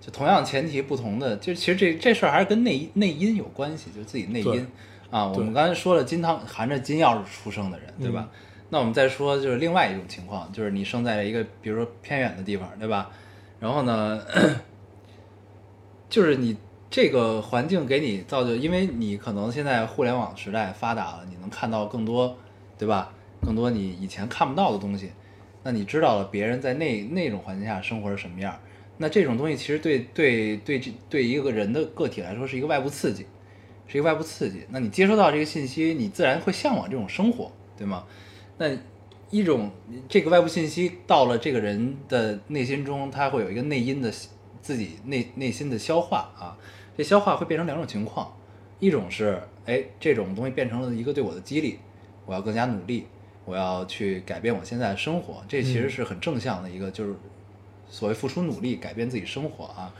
[0.00, 4.66] 就同样前提不同的，就其实这这事儿还是跟内内因有关系，就是自己内因
[5.10, 5.26] 啊。
[5.26, 8.28] 我们刚才说了金汤含着金钥匙出生的人，对吧？
[8.70, 13.10] 那我们再说就是另外一种情况，就是你生在了一个比如说偏远的地方，对吧？
[13.58, 14.20] 然后呢，
[16.08, 16.56] 就是你
[16.94, 22.38] 这个环境给你造就，因为你可能现在互联网时代发达了，你能看到更多，
[22.78, 23.12] 对吧？
[23.44, 25.10] 更多你以前看不到的东西，
[25.64, 28.56] 那你知道了别人在那那种环境下生活是什么样，
[28.96, 33.26] 那这种东西其实对对对这对一个人的个体来说是一个外部刺激，
[33.88, 34.64] 是一个外部刺激。
[34.70, 38.04] 那你接收到这个信息，你自然会向往这种生活，对吗？
[38.56, 38.68] 那
[39.30, 39.68] 一种
[40.08, 44.12] 这个外部信息到了这个人的内心中，他会有一个内因的
[44.64, 46.56] 自己内内心的消化啊。
[46.96, 48.34] 这消化会变成两种情况，
[48.78, 51.78] 一种是哎这种东西变成了一个对我的激励，
[52.24, 53.06] 我要更加努力，
[53.44, 57.14] 我要去改变我现在的生活，这其实是很正向的一个，就是
[57.88, 59.92] 所谓付出努力改变自己生活啊，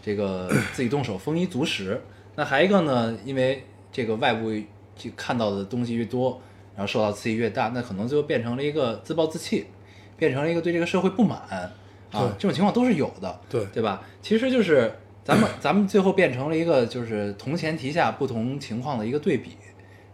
[0.00, 2.00] 这个自己动手丰衣足食。
[2.36, 4.52] 那还一个呢，因为这个外部
[4.96, 6.40] 就看到的东西越多，
[6.76, 9.66] 然后受到刺激越大，那可能就变成了一个自暴自弃，
[10.16, 11.40] 变成了一个对这个社会不满。
[11.48, 11.58] 对
[12.16, 14.02] 啊，这种情况都是有的，对对吧？
[14.22, 14.92] 其实就是
[15.24, 19.50] 咱们 咱们最后变成了一个就是同前提下不同情况的一个对比，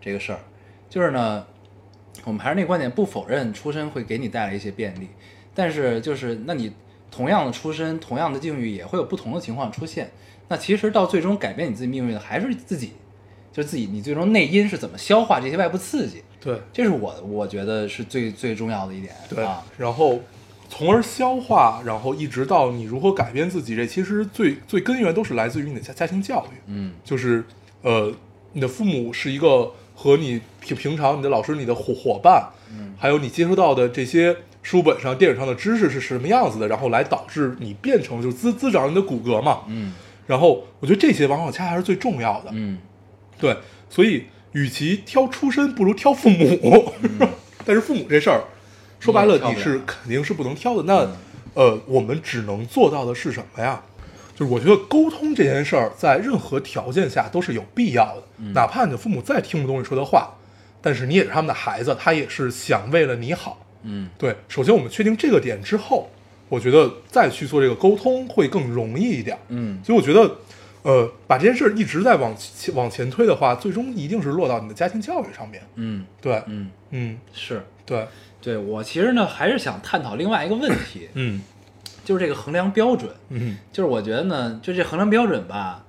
[0.01, 0.41] 这个事儿，
[0.89, 1.45] 就是呢，
[2.25, 5.09] 我们还是那观点，不否认出身会给你带来一些便利，
[5.55, 6.73] 但是就是那你
[7.11, 10.11] 同样的出身，同样的境遇，也会有不同的情况出现。
[10.49, 12.93] 那其实到最终改变你自己命运的还是自己，
[13.53, 20.19] 就是自己，你最终内因是怎么消化这些外部刺激，对这是我我觉得是最最重要的一点对啊。，然后
[20.75, 26.57] 从而消化，然后一直到你如何改变自己，这其实最最根源都是来自于你的家家庭教育。
[26.67, 27.45] 嗯就是
[27.83, 28.11] 呃，
[28.55, 39.65] 你的父母是一个和你平平常你的老师、你的伙伙伴，嗯还有你接触到的这些书本上、电影上的知识是什么样子的，然后来导致你变成就是滋滋长你的骨骼嘛。
[39.69, 39.93] 嗯
[40.27, 42.51] 然后我觉得这些往往恰恰是最重要的。
[42.55, 42.79] 嗯
[43.39, 43.55] 对，
[43.91, 46.93] 所以与其挑出身，不如挑父母。
[47.67, 48.41] 但是父母这事儿，
[49.03, 50.83] 说白了你是肯定是不能挑的。
[50.85, 51.17] 那嗯
[51.55, 53.83] 呃，我们只能做到的是什么呀？
[54.35, 58.23] 就是我觉得沟通这件事儿，在任何条件下都是有必要的。
[58.39, 60.33] 嗯哪怕你的父母再听不懂你说的话，
[60.81, 63.59] 但是你也是他们的孩子，他也是想为了你好。
[63.83, 66.09] 嗯对，首先我们确定这个点之后，
[66.49, 69.37] 我觉得再去做这个沟通会更容易一点。
[69.49, 70.37] 嗯所以我觉得，
[70.83, 75.63] 呃，把这件事儿一直在往前往前推的话，最终一定是落到你的家庭教育上面。
[75.75, 78.07] 嗯对，嗯，嗯，是对，
[78.41, 81.41] 对我其实呢还是想探讨另外一个问题，嗯
[82.05, 83.11] 就是这个衡量标准。
[83.29, 85.85] 嗯就是我觉得呢，就这衡量标准吧，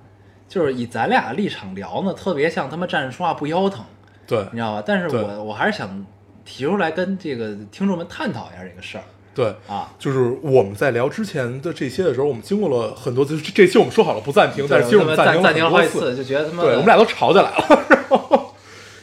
[0.48, 3.84] 就是以咱俩立场聊呢，特别像他妈站着说话不腰疼，
[4.26, 4.82] 对你知道吧？
[4.86, 6.06] 但是我我还是想
[6.44, 9.54] 提出来跟这个听众们探讨一下这个事儿对。
[9.66, 9.92] 啊。
[9.98, 13.40] 就是我们在聊之前的这些的时候，我们经过了很多次。
[13.40, 16.14] 这这期我们说好了不暂停，但是其实我们暂停了暂停了好几次。
[16.14, 18.43] 次，就觉得他妈对，我们俩都吵起来了。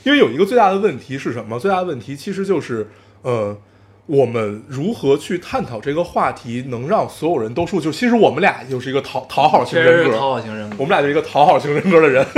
[0.04, 1.60] 因为有一个最大的问题是什么？
[1.60, 2.90] 最大的问题其实就是，
[3.22, 3.58] 呃，
[4.06, 7.82] 我们如何去探讨这个话题，能让所有人都舒服？
[7.82, 12.26] 就其实我们俩就是一个讨讨好型人格，讨好型人格，我们俩就是一个讨好型人格的人。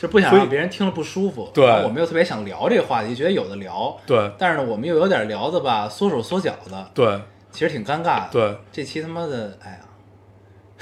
[0.00, 1.50] 就不想让别人听了不舒服。
[1.52, 7.20] 对我们又特别想聊这个话题，觉得有的聊，对但是呢，我们又有点聊的吧，缩手缩脚的，对
[7.52, 8.28] 其实挺尴尬的。
[8.32, 9.78] 对，这期他妈的，哎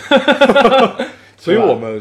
[0.08, 2.00] 呀， 所以我们，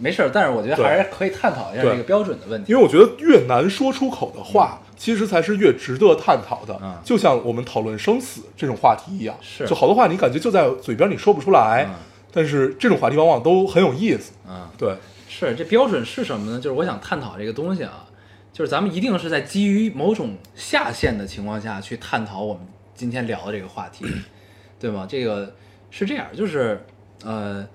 [0.00, 2.72] 没事儿，但是我觉得还是可以探讨一下这个标准的问题。
[2.72, 6.78] 因为我觉得越难说出口的话，其实才是越值得探讨的。
[6.82, 11.94] 嗯就像我们讨论生死这种话题一样，是就好多话你感觉就在嘴边，你说不出来，嗯
[12.32, 14.32] 但是这种话题往往都很有意思。
[14.48, 14.94] 嗯，对，
[15.28, 16.60] 是这标准是什么呢？
[16.60, 18.06] 就是我想探讨这个东西啊，
[18.52, 22.62] 就是咱们一定是在基于某种下限的情况下去探讨我们
[22.94, 24.06] 今天聊的这个话题，
[24.78, 25.06] 对吗？
[25.08, 25.52] 这个
[25.90, 26.84] 是这样，就是
[27.24, 27.66] 呃，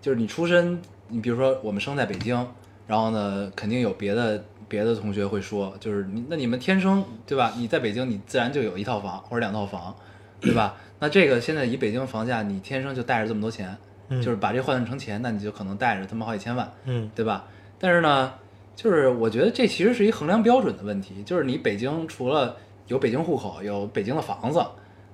[0.00, 2.46] 就是你出身，你比如说我们生在北京，
[2.86, 7.52] 然后呢，肯定有别的别的同学会说，就是你那你们天生对吧？
[7.56, 9.94] 你在北京，你自然就有一套房或者两套房，
[10.40, 10.76] 对吧？
[11.00, 13.76] 那这个现在以北京房价，你天生就带着这么多钱，
[14.08, 17.44] 嗯就是把这换算成钱，那你就可能带着他妈好几千万，嗯对吧？
[17.78, 18.32] 但是呢，
[18.74, 22.56] 就是我觉得这其实是一衡量标准的问题，就是你北京除了
[22.88, 24.62] 有北京户口，有北京的房子，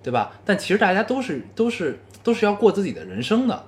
[0.02, 0.32] 对吧？
[0.44, 3.64] 但其实大家都是都是都是要过自己的人生的。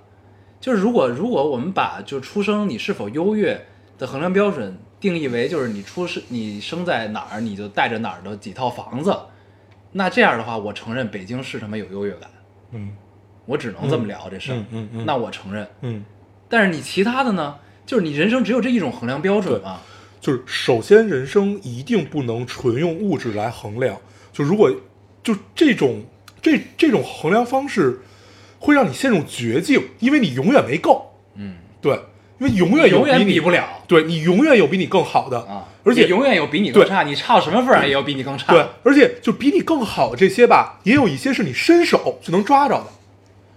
[0.67, 3.65] 就是如果如果我们把就出生你是否优越
[3.97, 9.17] 的衡量标准定义为就是你出生你生在哪儿你就带着哪儿的几套房子，
[9.93, 12.29] 那这样的话，我承认北京是他妈有优越感，
[12.73, 12.91] 嗯
[13.45, 14.57] 我只能这么聊这事儿。
[14.57, 16.05] 嗯嗯嗯那我承认，嗯，
[16.49, 17.55] 但是你其他的呢？
[17.87, 19.79] 就是你人生只有这一种衡量标准吗？
[20.21, 23.97] 就是首先人生一定不能纯用物质来衡量。
[24.33, 24.69] 就如果
[25.23, 26.03] 就这种
[26.43, 28.01] 这这种衡量方式，
[28.67, 31.13] 会让你陷入绝境，因为你永远没够。
[31.37, 31.93] 嗯，对，
[32.39, 38.53] 因为永远有永远比你比不了对你永远有比你更好的啊，而且永远有比你更差，你差到什么份儿上也有比你更差。
[38.53, 42.87] 对，而且就比你更好的这些吧，也有一些是你伸手就能抓着的，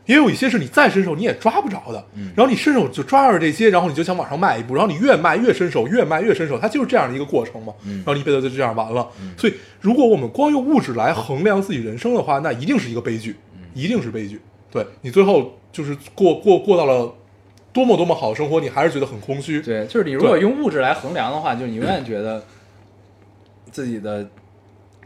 [0.05, 2.05] 也有一些是你再伸手你也抓不着的。
[2.15, 7.73] 嗯然后你伸手就抓着这些，然后你就想往上迈一步，然后你越迈越伸手，越迈越伸手，它就是这样的一个过程嘛。
[7.85, 9.07] 嗯然后你一辈子就这样完了。
[9.37, 14.39] 所以，如果我们光用物质来衡量自己人生的话，那一定是一个悲剧，嗯一定是悲剧。
[14.71, 17.13] 对你最后就是过过过到了
[17.71, 19.61] 多么多么好的生活，你还是觉得很空虚。
[19.61, 22.43] 对，就是你如果用物质来衡量的话，就是你永远觉得
[23.71, 24.27] 自己的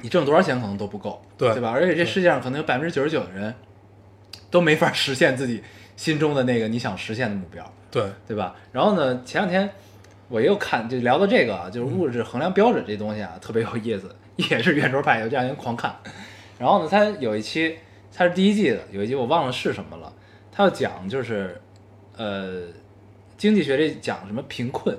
[0.02, 1.72] 你挣多少钱可能都不够，对对吧？
[1.72, 3.54] 而且这世界上可能有百分之九十九的人
[4.50, 5.64] 都没法实现自己
[5.96, 8.56] 心中的那个你想实现的目标，对，对吧？
[8.72, 9.70] 然后呢，前两天
[10.30, 15.96] 我又看，就聊到这个啊，就是物质衡量标准这东西啊，特别有意思，也是圆桌派，有这样人狂看。
[16.58, 17.78] 然后呢，他有一期，
[18.16, 20.14] 他是第一季的，有一集我忘了是什么了，
[20.52, 21.60] 它要讲就是，
[22.16, 22.68] 呃，
[23.38, 24.96] 经济学里讲什么贫困，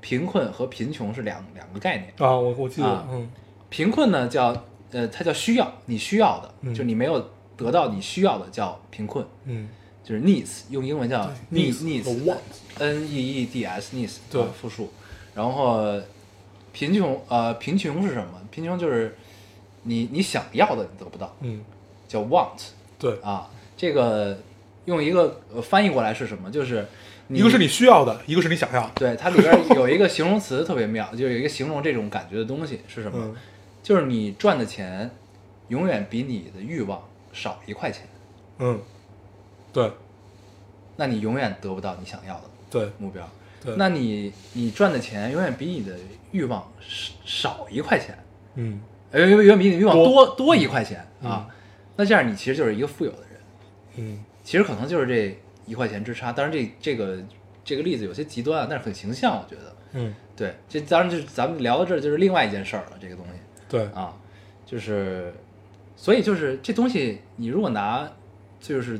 [0.00, 2.12] 贫困和贫穷是两两个概念。
[2.18, 3.30] 啊，我我记得，啊嗯。
[3.70, 6.74] 贫困呢叫呃，它叫需要，你需要的，嗯。
[6.74, 9.68] 就你没有得到你需要的叫贫困，嗯，
[10.02, 12.38] 就是 needs，用英文叫 needs want
[12.78, 14.42] N E E D S needs 对。
[14.42, 14.90] 啊复数，
[15.34, 16.00] 然后
[16.72, 18.40] 贫穷呃贫穷是什么？
[18.50, 19.16] 贫穷就是
[19.84, 21.62] 你你想要的你得不到，嗯，
[22.12, 23.48] 叫 want 对，啊。
[23.76, 24.38] 这个
[24.84, 26.50] 用一个呃翻译过来是什么？
[26.50, 26.86] 就是
[27.28, 28.92] 一个是你需要的，一个是你想要的。
[28.96, 33.18] 对它里边有一个形容词特别妙，就是有一个形容这种感觉的东西是什么？
[33.18, 33.34] 嗯
[33.82, 35.10] 就是你赚的钱
[35.66, 37.02] 永远比你的欲望
[37.32, 38.06] 少一块钱，
[38.58, 38.80] 嗯，
[39.72, 39.90] 对
[40.94, 43.28] 那你永远得不到你想要的对目标。
[43.60, 45.96] 对，那你你赚的钱永远比你的
[46.30, 48.16] 欲望少少一块钱，
[48.54, 51.48] 嗯呃，远远比你的欲望多多多一块钱嗯啊。
[51.96, 53.40] 那这样你其实就是一个富有的人，
[53.96, 56.32] 嗯其实可能就是这一块钱之差。
[56.32, 57.18] 当然这这个
[57.64, 59.76] 这个例子有些极端啊，但是很形象，我觉得。
[59.92, 63.32] 嗯，对，这当然就是咱们聊到这儿就是另外一件事儿了，这个东西
[63.68, 64.16] 对，啊，
[64.64, 65.32] 就是，
[65.96, 68.10] 所以就是这东西，你如果拿
[68.58, 68.98] 就是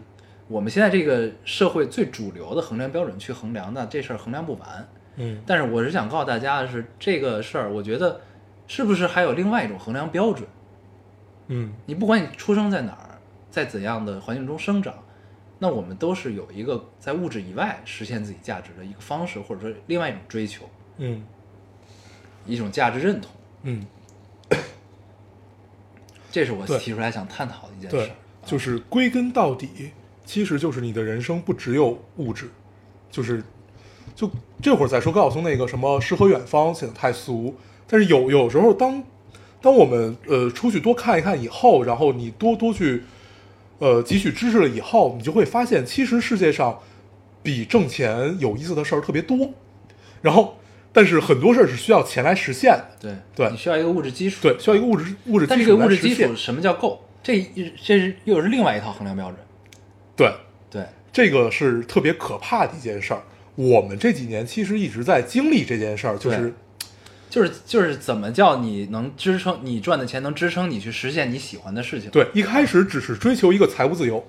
[0.49, 4.89] 我们现在这个社会最主流的衡量标准去衡量，那这事儿衡量不完。
[5.17, 8.21] 嗯但是我是想告诉大家的是，这个事儿，我觉得
[8.67, 10.47] 是不是还有另外一种衡量标准？
[11.55, 13.19] 嗯你不管你出生在哪儿，
[13.51, 14.95] 在怎样的环境中生长，
[15.59, 20.65] 那我们都是有一个在物质以外实现自己价值的一个方式，或者说另外一种追求，
[20.97, 21.23] 嗯
[22.47, 23.31] 一种价值认同。
[23.65, 23.87] 嗯，
[26.33, 28.13] 这是我提出来想探讨的一件事对。，
[28.45, 29.93] 就是归根到底，
[30.25, 32.51] 其实就是你的人生不只有物质，
[33.11, 33.45] 就是
[34.17, 34.29] 就
[34.61, 37.55] 这会儿再说高晓松那个什么诗和远方显得太俗，
[37.87, 39.05] 但是有有时候当
[39.63, 43.05] 当我们呃出去多看一看以后，然后你多多去
[43.79, 46.81] 呃汲取知识了以后，你就会发现，其实世界上
[47.43, 49.51] 比挣钱有意思的事儿特别多，
[50.21, 50.59] 然后
[50.93, 54.41] 但是很多事儿是需要钱来实现的，对对你需要一个物质基础。
[54.43, 57.01] 对，需要一个物质物质但基这个物质基础什么叫够？
[57.23, 57.41] 这
[57.83, 59.39] 这是又是另外一套衡量标准。
[60.17, 60.33] 对。
[60.71, 63.21] 对，这个是特别可怕的一件事儿。
[63.57, 66.53] 我们这几年其实一直在经历这件事儿，就是对
[67.33, 72.11] 就是就是怎么叫你能支撑你赚的钱能支撑你去实现你喜欢的事情？
[72.11, 74.23] 对一开始只是追求一个财务自由，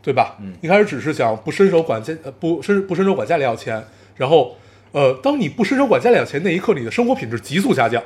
[0.00, 0.36] 对吧？
[0.40, 3.82] 嗯一开始只是想不伸手管家呃不伸不伸手管家里要钱，
[4.14, 4.56] 然后
[4.92, 8.00] 呃，当你不伸手管家里要钱那一刻，你的生活品质急速下降，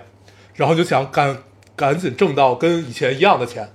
[0.55, 1.37] 然后就想赶
[1.77, 3.69] 赶紧挣到跟以前一样的钱，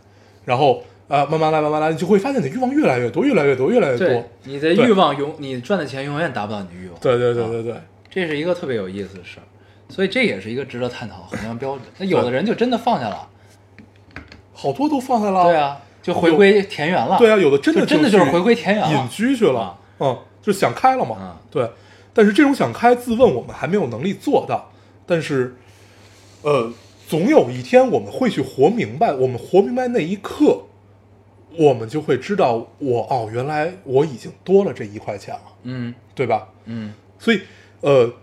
[0.46, 7.00] 然后呃慢慢来慢慢来，你就会发现你的欲望越来越多，越来越多，越来越多。，你的欲望永你赚的钱永远达不到你的欲望。
[7.00, 7.76] 对对对啊对对，
[8.10, 9.46] 这是一个特别有意思的事儿，
[9.90, 11.82] 所以这也是一个值得探讨衡量标准。
[11.98, 13.30] 那有的人就真的放下了，
[14.54, 15.44] 好多都放下了。
[15.46, 17.18] 对啊，就回归田园了。
[17.18, 21.70] 对啊，有的真的真的就是回归田园了隐居去了啊，嗯，就想开了嘛，嗯对。
[22.16, 24.72] 但是这种想开，自问我们还没有能力做到，
[25.08, 25.56] 但是，
[26.44, 26.72] 呃，
[27.08, 30.62] 总有一天我们会去活明白，我们活明白那一刻，
[31.58, 36.48] 我们就会知道我哦，原来我已经多了这一块钱了，嗯对吧？
[36.66, 37.42] 嗯所以，
[37.82, 38.14] 呃，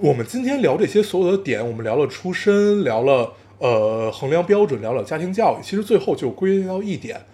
[0.00, 7.24] 我们今天聊这些所有的点，我们聊了出身，聊了呃衡量标准，聊了家庭教育，其实最后就归结到一点：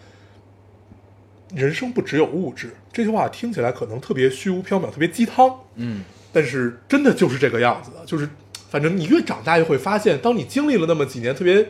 [1.54, 2.74] 人生不只有物质。
[2.92, 8.04] 这句话听起来可能特别虚无缥缈，特别鸡汤，嗯，但是真的就是这个样子的。
[8.04, 8.28] 就是，
[8.68, 11.66] 反正你越长大，越会发现，当你经历了那么几年特别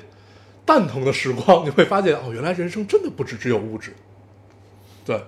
[0.65, 3.93] 蛋疼的时光，你会发现，哦，原来人生真的不只只有物质。
[5.05, 5.23] 对，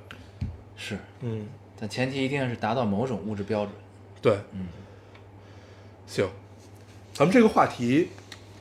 [0.77, 1.47] 是，嗯，
[1.79, 3.71] 但前提一定是达到某种物质标准。
[4.21, 4.67] 对，嗯，
[6.13, 6.29] 行，
[7.15, 8.09] 咱们这个话题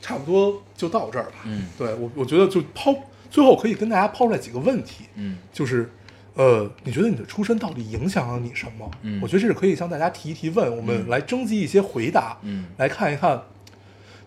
[0.00, 1.36] 差不多就到这儿吧。
[1.44, 2.94] 嗯对我，我觉得就抛
[3.30, 5.90] 最后可以跟大家抛出来几个问题，嗯就是
[6.34, 8.90] 呃，你觉得你的出身到底影响了你什么？
[9.02, 13.42] 嗯我觉得这是可以向大家提一提问，我们来征集一些回答，嗯来看一看。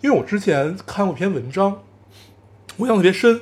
[0.02, 1.82] 因为我之前看过一篇文章，
[2.78, 3.42] 我印象特别深，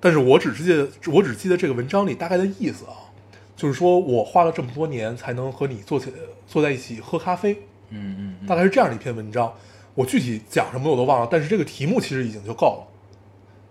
[0.00, 3.14] 但是我只记得我只记得这个文章里大概的意思啊，
[3.56, 6.12] 就是说我花了这么多年才能和你坐起
[6.48, 7.62] 坐在一起喝咖啡，
[7.92, 9.52] 嗯嗯大概是这样的一篇文章。
[9.94, 12.88] 我具体讲什么我都忘了，但是这个题目其实已经就够了。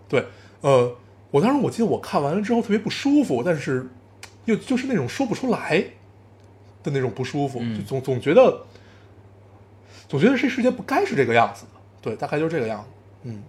[0.08, 0.24] 对，
[0.60, 0.94] 呃，
[1.32, 3.88] 我当时我记得我看完了之后特别不舒服，但是
[4.44, 5.84] 又就是那种说不出来
[6.82, 8.64] 的那种不舒服，嗯就总总觉得
[10.08, 11.80] 总觉得这世界不该是这个样子的。
[12.00, 12.88] 对，大概就是这个样子。
[13.24, 13.42] 嗯，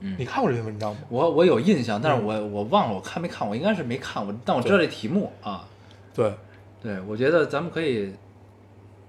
[0.00, 1.00] 嗯你看过这篇文章吗？
[1.08, 5.64] 我我有印象，但是嗯我我忘了我看没看，我应该是没看过，但我知道这题目啊。
[6.12, 6.34] 对，
[6.82, 8.12] 对，我觉得咱们可以，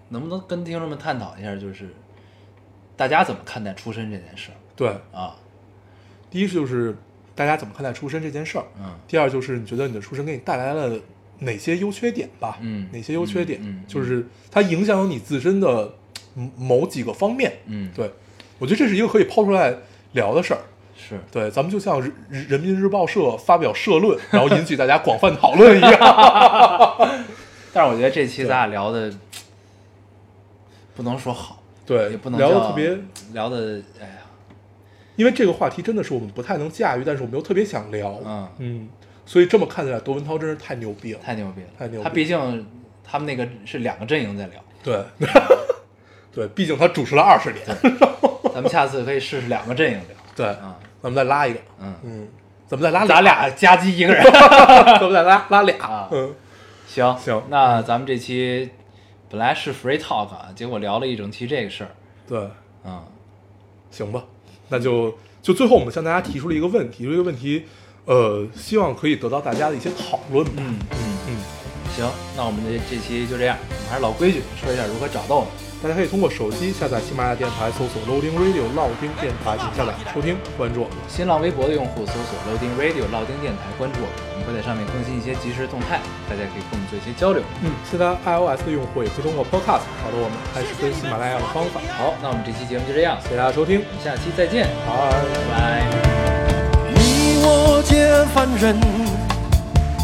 [0.09, 1.89] 能不能跟听众们探讨一下，就是
[2.95, 5.35] 大家怎么看待出身这件事儿对，啊？
[6.29, 6.95] 第一是就是
[7.35, 10.99] 大家怎么看待出身这件事儿，嗯第二就是你觉得你的出身给你带来了
[11.39, 12.57] 哪些优缺点吧？
[12.61, 13.59] 嗯哪些优缺点？
[13.61, 15.93] 嗯嗯嗯就是它影响了你自身的
[16.35, 17.59] 嗯某几个方面。
[17.65, 18.11] 嗯，对，
[18.57, 19.73] 我觉得这是一个可以抛出来
[20.11, 20.59] 聊的事儿。
[20.97, 25.93] 是，对，咱们就像人人民日报社发表社论，然后引起大家广泛讨论一样。
[27.71, 29.09] 但是我觉得这期咱俩聊的
[30.99, 32.89] 不能说好，对也不，能聊的特别，
[33.31, 34.17] 聊的，哎呀，
[35.15, 38.19] 因为这个话题真的是我们不太能驾驭，但是我们又特别想聊。
[38.25, 38.49] 嗯。
[38.57, 38.89] 嗯，
[39.25, 41.19] 所以这么看起来，窦文涛真是太牛逼了。
[41.23, 42.67] 太牛逼了，太牛逼他毕竟
[43.01, 45.01] 他们那个是两个阵营在聊，对，
[46.35, 47.65] 对，毕竟他主持了二十年。
[48.53, 50.17] 咱们下次可以试试两个阵营聊。
[50.35, 51.59] 对，啊，咱们再拉一个。
[51.79, 52.27] 嗯，嗯，
[52.67, 54.21] 咱们再拉咱俩夹击一个人。
[54.33, 55.77] 咱们再拉拉俩。
[55.77, 56.35] 啊，嗯，
[56.85, 57.41] 行行。
[57.49, 58.69] 那咱们这期
[59.29, 61.89] 本来是 free talk 啊，结果聊了一整期这个事儿。
[62.27, 62.49] 对，
[62.83, 63.03] 嗯，
[63.91, 64.23] 行吧，
[64.69, 67.63] 那就就最后我们向大家提出了一个问题，提出一个问题，
[68.05, 70.53] 呃，希望可以得到大家的一些讨论吧。
[70.57, 71.37] 嗯嗯，嗯，
[71.95, 75.49] 行，那我们这这期就这样，我们还是老规矩，说一下如何找到我们。
[75.81, 80.97] 大家可以通过手机下载喜马拉雅电台，搜索 Loading Radio 老丁电台进行下载收听，关注我们。
[81.07, 87.43] 新浪微博的用户搜索 Loading Radio 老丁电台，关注，我们会在上面更新一些即时动态，大家可以跟我们做一些交流。
[87.61, 91.79] 嗯，其他 iOS 的用户也可以通过 Podcast 找到我们，还是跟喜马拉雅的方法。
[91.97, 95.13] 好，那我们这期节目就这样，谢谢大家收听，我们下期再见，拜。
[95.21, 95.85] 拜拜。
[96.97, 98.75] 你我皆凡人，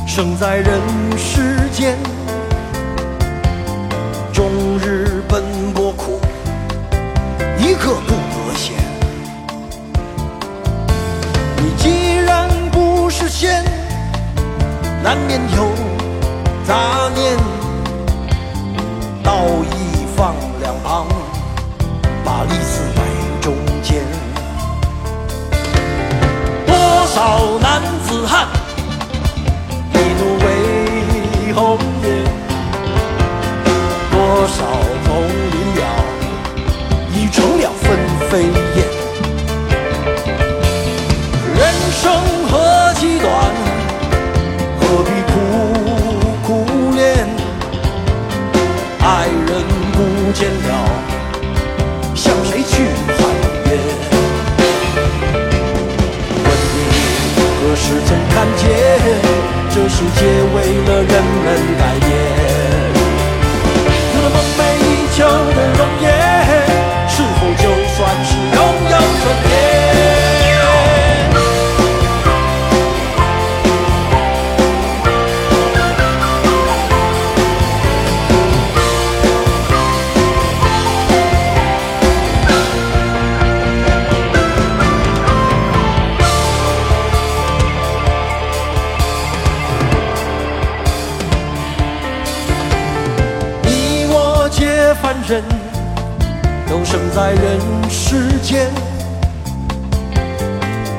[0.08, 0.80] 生在人
[1.18, 1.98] 世间，
[4.32, 5.42] 终日奔
[5.74, 6.22] 波苦，
[7.58, 8.76] 一刻不得闲。
[11.58, 13.64] 你既然不是仙，
[15.06, 15.70] 难免有
[16.64, 16.74] 杂
[17.14, 17.38] 念，
[19.22, 19.36] 道
[19.70, 21.06] 义放两旁，
[22.24, 23.04] 把利字摆
[23.40, 23.54] 中
[23.84, 24.04] 间。
[26.66, 26.76] 多
[27.06, 28.48] 少男子汉，
[29.94, 32.26] 一怒为红颜；
[34.10, 34.58] 多少
[35.06, 35.86] 同林鸟，
[37.14, 37.86] 已成了分
[38.28, 38.78] 飞燕。
[41.54, 42.04] 人生
[50.36, 50.70] 见了，
[52.14, 53.18] 向谁去喊
[53.68, 53.72] 冤？
[56.44, 56.78] 问你
[57.56, 58.64] 何时曾看见
[59.70, 60.20] 这世界
[60.54, 60.56] 为
[60.88, 61.46] 了人们
[61.80, 61.82] 改
[97.16, 98.70] 在人世间，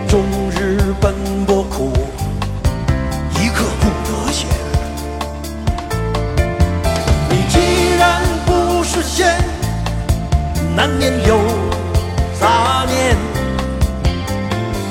[0.09, 1.13] 终日奔
[1.45, 1.93] 波苦，
[3.39, 4.49] 一刻不得闲。
[7.29, 9.37] 你既然不是仙，
[10.75, 11.39] 难免有
[12.41, 13.15] 杂念，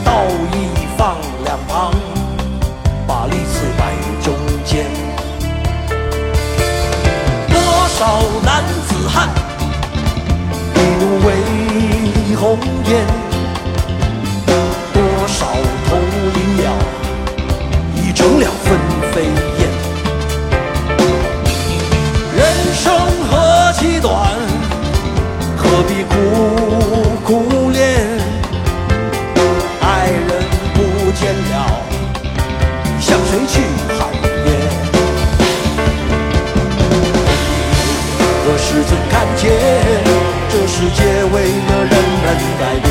[0.04, 1.92] 道义放两旁，
[3.08, 4.32] 把利字摆中
[4.64, 4.86] 间。
[7.50, 7.58] 多
[7.98, 9.28] 少男子汉，
[12.46, 13.25] 红颜；
[42.26, 42.85] 了人